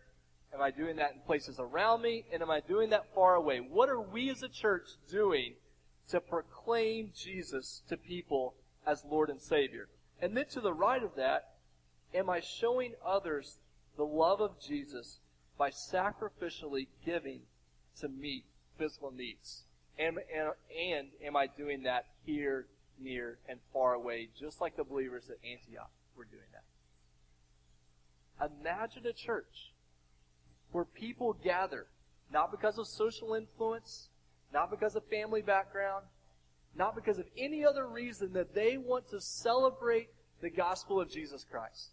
Am 0.54 0.62
I 0.62 0.72
doing 0.72 0.98
that 0.98 1.14
in 1.14 1.20
places 1.26 1.58
around 1.60 2.02
me? 2.02 2.26
And 2.32 2.42
am 2.42 2.52
I 2.52 2.60
doing 2.60 2.90
that 2.92 3.14
far 3.16 3.36
away? 3.36 3.60
What 3.60 3.90
are 3.90 4.02
we 4.02 4.30
as 4.30 4.44
a 4.44 4.50
church 4.50 4.88
doing 5.10 5.54
to 6.10 6.20
proclaim 6.20 7.12
Jesus 7.16 7.82
to 7.90 7.98
people 7.98 8.56
as 8.86 9.04
Lord 9.10 9.30
and 9.30 9.42
Savior. 9.42 9.88
And 10.22 10.36
then 10.36 10.46
to 10.52 10.62
the 10.62 10.74
right 10.74 11.04
of 11.04 11.16
that, 11.16 11.56
am 12.14 12.30
I 12.30 12.40
showing 12.40 12.94
others 13.06 13.58
the 13.98 14.06
love 14.06 14.42
of 14.42 14.60
Jesus 14.60 15.20
by 15.58 15.70
sacrificially 15.70 16.88
giving 17.06 17.42
to 18.00 18.08
meet 18.08 18.46
physical 18.78 19.12
needs? 19.12 19.64
And, 19.98 20.20
and, 20.36 20.52
and 20.78 21.08
am 21.24 21.36
I 21.36 21.48
doing 21.48 21.84
that 21.84 22.06
here, 22.26 22.68
near, 23.00 23.38
and 23.48 23.60
far 23.72 23.94
away, 23.94 24.30
just 24.40 24.62
like 24.62 24.76
the 24.76 24.84
believers 24.84 25.30
at 25.30 25.38
Antioch 25.48 25.92
were 26.16 26.26
doing? 26.26 26.44
Imagine 28.62 29.06
a 29.06 29.14
church 29.14 29.74
where 30.72 30.86
people 30.86 31.34
gather, 31.44 31.88
not 32.32 32.52
because 32.52 32.78
of 32.78 32.88
social 32.88 33.36
influence, 33.36 34.10
not 34.54 34.72
because 34.72 34.96
of 34.96 35.04
family 35.06 35.42
background, 35.42 36.06
not 36.76 36.96
because 36.96 37.20
of 37.20 37.26
any 37.38 37.66
other 37.66 37.88
reason 37.88 38.34
that 38.34 38.54
they 38.54 38.78
want 38.78 39.08
to 39.10 39.22
celebrate 39.22 40.10
the 40.42 40.50
gospel 40.50 41.00
of 41.00 41.10
Jesus 41.10 41.46
Christ. 41.50 41.92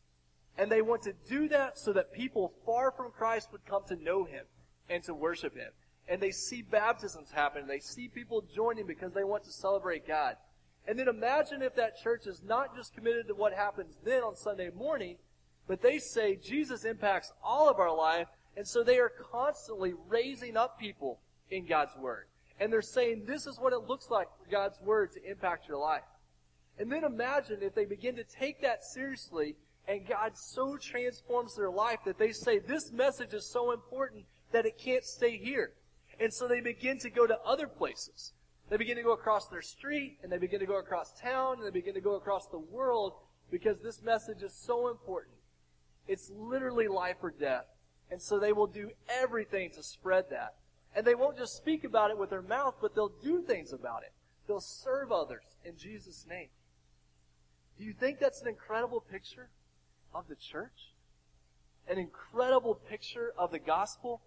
And 0.58 0.70
they 0.70 0.82
want 0.82 1.02
to 1.02 1.14
do 1.28 1.48
that 1.48 1.78
so 1.78 1.92
that 1.92 2.12
people 2.12 2.52
far 2.66 2.90
from 2.90 3.12
Christ 3.12 3.50
would 3.52 3.64
come 3.66 3.82
to 3.88 3.96
know 3.96 4.24
Him 4.24 4.44
and 4.88 5.02
to 5.04 5.14
worship 5.14 5.56
Him. 5.56 5.70
And 6.08 6.20
they 6.20 6.32
see 6.32 6.62
baptisms 6.62 7.30
happen. 7.30 7.66
They 7.66 7.78
see 7.78 8.08
people 8.08 8.44
joining 8.54 8.86
because 8.86 9.12
they 9.12 9.24
want 9.24 9.44
to 9.44 9.52
celebrate 9.52 10.08
God. 10.08 10.36
And 10.88 10.98
then 10.98 11.08
imagine 11.08 11.62
if 11.62 11.76
that 11.76 12.00
church 12.02 12.26
is 12.26 12.42
not 12.42 12.74
just 12.74 12.94
committed 12.94 13.28
to 13.28 13.34
what 13.34 13.52
happens 13.52 13.96
then 14.04 14.22
on 14.22 14.34
Sunday 14.34 14.70
morning, 14.70 15.16
but 15.70 15.82
they 15.82 16.00
say 16.00 16.34
Jesus 16.34 16.84
impacts 16.84 17.32
all 17.44 17.68
of 17.68 17.78
our 17.78 17.96
life, 17.96 18.26
and 18.56 18.66
so 18.66 18.82
they 18.82 18.98
are 18.98 19.12
constantly 19.30 19.94
raising 20.08 20.56
up 20.56 20.80
people 20.80 21.20
in 21.48 21.64
God's 21.64 21.94
Word. 21.96 22.26
And 22.58 22.72
they're 22.72 22.82
saying 22.82 23.22
this 23.24 23.46
is 23.46 23.60
what 23.60 23.72
it 23.72 23.86
looks 23.86 24.10
like 24.10 24.26
for 24.36 24.50
God's 24.50 24.80
Word 24.80 25.12
to 25.12 25.30
impact 25.30 25.68
your 25.68 25.78
life. 25.78 26.02
And 26.80 26.90
then 26.90 27.04
imagine 27.04 27.58
if 27.60 27.72
they 27.76 27.84
begin 27.84 28.16
to 28.16 28.24
take 28.24 28.60
that 28.62 28.82
seriously 28.82 29.54
and 29.86 30.08
God 30.08 30.36
so 30.36 30.76
transforms 30.76 31.54
their 31.54 31.70
life 31.70 32.00
that 32.04 32.18
they 32.18 32.32
say 32.32 32.58
this 32.58 32.90
message 32.90 33.32
is 33.32 33.46
so 33.46 33.70
important 33.70 34.24
that 34.50 34.66
it 34.66 34.76
can't 34.76 35.04
stay 35.04 35.38
here. 35.38 35.74
And 36.18 36.34
so 36.34 36.48
they 36.48 36.60
begin 36.60 36.98
to 36.98 37.10
go 37.10 37.28
to 37.28 37.38
other 37.46 37.68
places. 37.68 38.32
They 38.70 38.76
begin 38.76 38.96
to 38.96 39.04
go 39.04 39.12
across 39.12 39.46
their 39.46 39.62
street 39.62 40.18
and 40.24 40.32
they 40.32 40.38
begin 40.38 40.58
to 40.58 40.66
go 40.66 40.80
across 40.80 41.12
town 41.12 41.58
and 41.58 41.64
they 41.64 41.70
begin 41.70 41.94
to 41.94 42.00
go 42.00 42.16
across 42.16 42.48
the 42.48 42.58
world 42.58 43.12
because 43.52 43.78
this 43.78 44.02
message 44.02 44.42
is 44.42 44.52
so 44.52 44.88
important. 44.88 45.36
It's 46.10 46.28
literally 46.36 46.88
life 46.88 47.18
or 47.22 47.30
death. 47.30 47.66
And 48.10 48.20
so 48.20 48.40
they 48.40 48.52
will 48.52 48.66
do 48.66 48.90
everything 49.08 49.70
to 49.76 49.82
spread 49.84 50.24
that. 50.30 50.56
And 50.92 51.06
they 51.06 51.14
won't 51.14 51.38
just 51.38 51.56
speak 51.56 51.84
about 51.84 52.10
it 52.10 52.18
with 52.18 52.30
their 52.30 52.42
mouth, 52.42 52.74
but 52.82 52.96
they'll 52.96 53.12
do 53.22 53.42
things 53.42 53.72
about 53.72 54.02
it. 54.02 54.10
They'll 54.48 54.60
serve 54.60 55.12
others 55.12 55.44
in 55.64 55.76
Jesus' 55.76 56.26
name. 56.28 56.48
Do 57.78 57.84
you 57.84 57.92
think 57.92 58.18
that's 58.18 58.42
an 58.42 58.48
incredible 58.48 59.00
picture 59.00 59.50
of 60.12 60.26
the 60.26 60.34
church? 60.34 60.94
An 61.88 61.96
incredible 61.96 62.74
picture 62.74 63.32
of 63.38 63.52
the 63.52 63.60
gospel? 63.60 64.20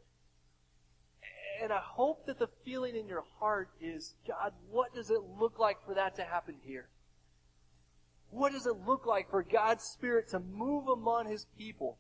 And 1.62 1.74
I 1.74 1.82
hope 1.84 2.26
that 2.28 2.40
the 2.40 2.48
feeling 2.64 2.96
in 2.96 3.10
your 3.10 3.26
heart 3.40 3.68
is, 3.82 4.14
God, 4.26 4.54
what 4.72 4.96
does 4.96 5.10
it 5.10 5.20
look 5.38 5.60
like 5.60 5.86
for 5.86 5.94
that 5.96 6.16
to 6.16 6.24
happen 6.24 6.56
here? 6.64 6.88
What 8.34 8.52
does 8.52 8.66
it 8.66 8.88
look 8.88 9.06
like 9.06 9.30
for 9.30 9.44
God's 9.44 9.84
Spirit 9.84 10.28
to 10.30 10.40
move 10.40 10.88
among 10.88 11.30
His 11.30 11.46
people 11.56 12.00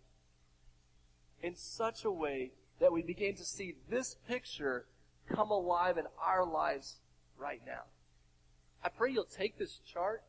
in 1.43 1.55
such 1.55 2.05
a 2.05 2.11
way 2.11 2.53
that 2.79 2.91
we 2.91 3.03
begin 3.03 3.35
to 3.35 3.45
see 3.45 3.75
this 3.87 4.15
picture 4.27 4.87
come 5.29 5.51
alive 5.51 5.97
in 5.99 6.05
our 6.19 6.43
lives 6.43 6.97
right 7.37 7.61
now. 7.67 7.83
I 8.83 8.89
pray 8.89 9.11
you'll 9.11 9.25
take 9.25 9.59
this 9.59 9.79
chart, 9.85 10.23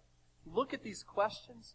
look 0.46 0.74
at 0.74 0.82
these 0.82 1.02
questions, 1.02 1.74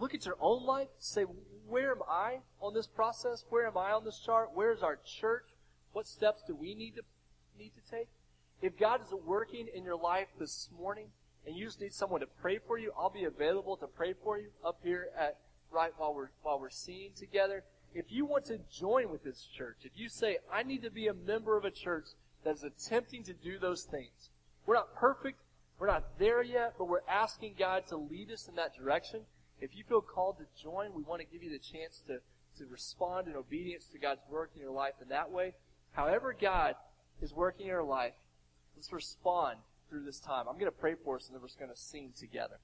look 0.00 0.14
at 0.14 0.24
your 0.24 0.36
own 0.40 0.64
life, 0.64 0.88
say, 0.98 1.24
where 1.68 1.90
am 1.92 2.02
I 2.08 2.38
on 2.62 2.72
this 2.72 2.86
process? 2.86 3.44
Where 3.50 3.66
am 3.66 3.76
I 3.76 3.92
on 3.92 4.04
this 4.04 4.18
chart? 4.18 4.50
Where's 4.54 4.82
our 4.82 4.98
church? 5.04 5.44
What 5.92 6.06
steps 6.06 6.42
do 6.46 6.54
we 6.54 6.74
need 6.74 6.94
to 6.96 7.02
need 7.58 7.72
to 7.74 7.90
take? 7.90 8.08
If 8.62 8.78
God 8.78 9.02
is 9.02 9.12
working 9.26 9.68
in 9.72 9.84
your 9.84 9.98
life 9.98 10.28
this 10.38 10.70
morning 10.76 11.08
and 11.48 11.56
you 11.56 11.64
just 11.64 11.80
need 11.80 11.94
someone 11.94 12.20
to 12.20 12.26
pray 12.42 12.58
for 12.58 12.78
you, 12.78 12.92
I'll 12.96 13.08
be 13.08 13.24
available 13.24 13.78
to 13.78 13.86
pray 13.86 14.12
for 14.22 14.38
you 14.38 14.48
up 14.62 14.80
here 14.84 15.08
at 15.18 15.38
right 15.70 15.92
while 15.96 16.14
we're 16.14 16.28
while 16.42 16.60
we're 16.60 16.68
singing 16.68 17.12
together. 17.16 17.64
If 17.94 18.12
you 18.12 18.26
want 18.26 18.44
to 18.46 18.58
join 18.70 19.10
with 19.10 19.24
this 19.24 19.48
church, 19.56 19.78
if 19.84 19.92
you 19.96 20.10
say, 20.10 20.38
I 20.52 20.62
need 20.62 20.82
to 20.82 20.90
be 20.90 21.06
a 21.06 21.14
member 21.14 21.56
of 21.56 21.64
a 21.64 21.70
church 21.70 22.08
that 22.44 22.54
is 22.54 22.64
attempting 22.64 23.22
to 23.24 23.32
do 23.32 23.58
those 23.58 23.84
things, 23.84 24.28
we're 24.66 24.74
not 24.74 24.94
perfect, 24.94 25.40
we're 25.78 25.86
not 25.86 26.18
there 26.18 26.42
yet, 26.42 26.74
but 26.76 26.84
we're 26.84 27.00
asking 27.08 27.54
God 27.58 27.86
to 27.88 27.96
lead 27.96 28.30
us 28.30 28.46
in 28.46 28.56
that 28.56 28.76
direction. 28.76 29.20
If 29.58 29.74
you 29.74 29.84
feel 29.88 30.02
called 30.02 30.36
to 30.38 30.62
join, 30.62 30.92
we 30.94 31.02
want 31.02 31.22
to 31.22 31.26
give 31.26 31.42
you 31.42 31.50
the 31.50 31.58
chance 31.58 32.02
to, 32.08 32.18
to 32.58 32.70
respond 32.70 33.26
in 33.26 33.36
obedience 33.36 33.86
to 33.92 33.98
God's 33.98 34.20
work 34.30 34.50
in 34.54 34.60
your 34.60 34.70
life 34.70 34.94
in 35.00 35.08
that 35.08 35.30
way. 35.30 35.54
However 35.92 36.36
God 36.38 36.74
is 37.22 37.32
working 37.32 37.62
in 37.62 37.68
your 37.68 37.82
life, 37.82 38.12
let's 38.76 38.92
respond 38.92 39.56
through 39.88 40.04
this 40.04 40.20
time. 40.20 40.46
I'm 40.48 40.54
going 40.54 40.66
to 40.66 40.72
pray 40.72 40.94
for 40.94 41.16
us 41.16 41.26
and 41.26 41.34
then 41.34 41.42
we're 41.42 41.48
just 41.48 41.58
going 41.58 41.70
to 41.70 41.76
sing 41.76 42.12
together. 42.16 42.58